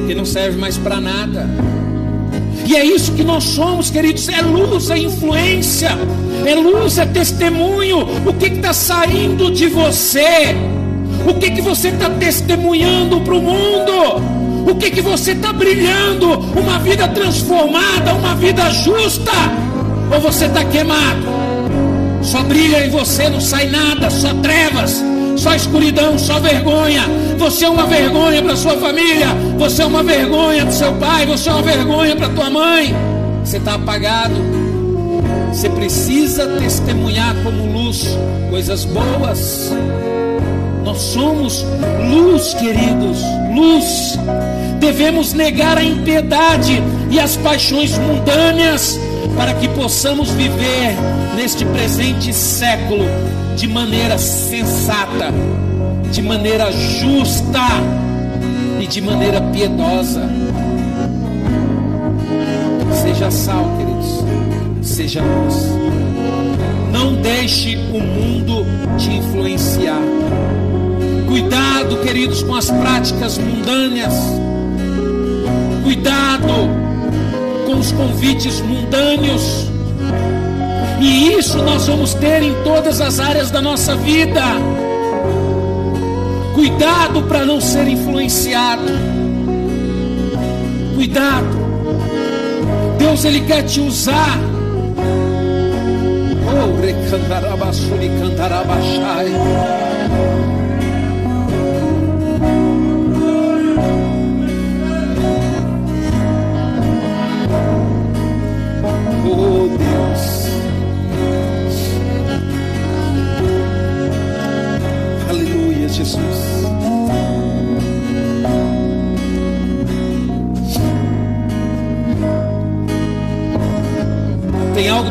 [0.06, 1.69] que não serve mais para nada.
[2.70, 5.90] E é isso que nós somos, queridos: é luz, é influência,
[6.46, 8.06] é luz, é testemunho.
[8.24, 10.54] O que está saindo de você?
[11.28, 14.70] O que, que você está testemunhando para o mundo?
[14.70, 16.30] O que, que você está brilhando?
[16.56, 19.32] Uma vida transformada, uma vida justa?
[20.14, 21.26] Ou você está queimado?
[22.22, 25.02] Só brilha em você, não sai nada, só trevas
[25.40, 27.02] só escuridão, só vergonha.
[27.38, 31.48] Você é uma vergonha para sua família, você é uma vergonha para seu pai, você
[31.48, 32.94] é uma vergonha para tua mãe.
[33.42, 34.34] Você está apagado.
[35.50, 38.06] Você precisa testemunhar como luz
[38.50, 39.72] coisas boas.
[40.84, 41.64] Nós somos
[42.10, 43.18] luz, queridos,
[43.54, 44.18] luz.
[44.78, 49.00] Devemos negar a impiedade e as paixões mundâneas
[49.36, 50.96] para que possamos viver
[51.36, 53.04] neste presente século
[53.56, 55.32] de maneira sensata,
[56.10, 57.66] de maneira justa
[58.80, 60.22] e de maneira piedosa.
[63.02, 64.24] Seja sal, queridos,
[64.82, 65.54] seja luz.
[66.92, 68.66] Não deixe o mundo
[68.98, 70.00] te influenciar.
[71.28, 74.14] Cuidado, queridos, com as práticas mundâneas.
[75.84, 76.79] Cuidado
[77.78, 79.68] os convites mundâneos.
[81.00, 84.42] E isso nós vamos ter em todas as áreas da nossa vida.
[86.54, 88.82] Cuidado para não ser influenciado.
[90.94, 91.60] Cuidado.
[92.98, 94.38] Deus ele quer te usar.
[100.12, 100.59] Oh.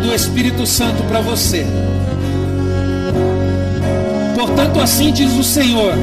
[0.09, 1.63] Do Espírito Santo para você.
[4.35, 5.93] Portanto, assim diz o Senhor: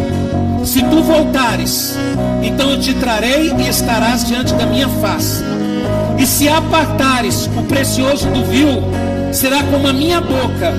[0.65, 1.97] Se tu voltares,
[2.41, 5.43] então eu te trarei e estarás diante da minha face.
[6.19, 8.81] E se apartares o precioso do vil,
[9.33, 10.73] será como a minha boca.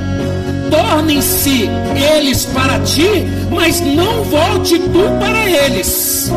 [0.72, 1.70] Tornem-se
[2.16, 6.32] eles para ti, mas não volte tu para eles.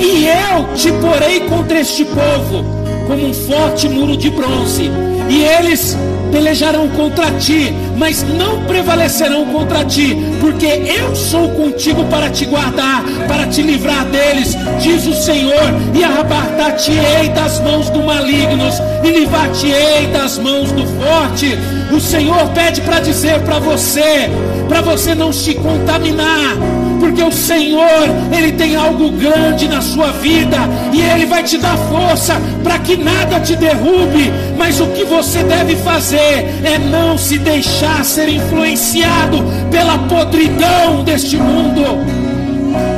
[0.00, 2.75] E eu te porei contra este povo
[3.06, 4.90] como um forte muro de bronze,
[5.28, 5.96] e eles
[6.30, 13.02] pelejarão contra ti, mas não prevalecerão contra ti, porque eu sou contigo para te guardar,
[13.26, 15.54] para te livrar deles, diz o Senhor,
[15.94, 21.56] e arrebatar-te-ei das mãos do malignos, e livrar-te-ei das mãos do forte.
[21.90, 24.28] O Senhor pede para dizer para você,
[24.68, 26.56] para você não se contaminar,
[26.96, 30.58] porque o Senhor, Ele tem algo grande na sua vida
[30.92, 34.32] e Ele vai te dar força para que nada te derrube.
[34.58, 41.36] Mas o que você deve fazer é não se deixar ser influenciado pela podridão deste
[41.36, 42.15] mundo.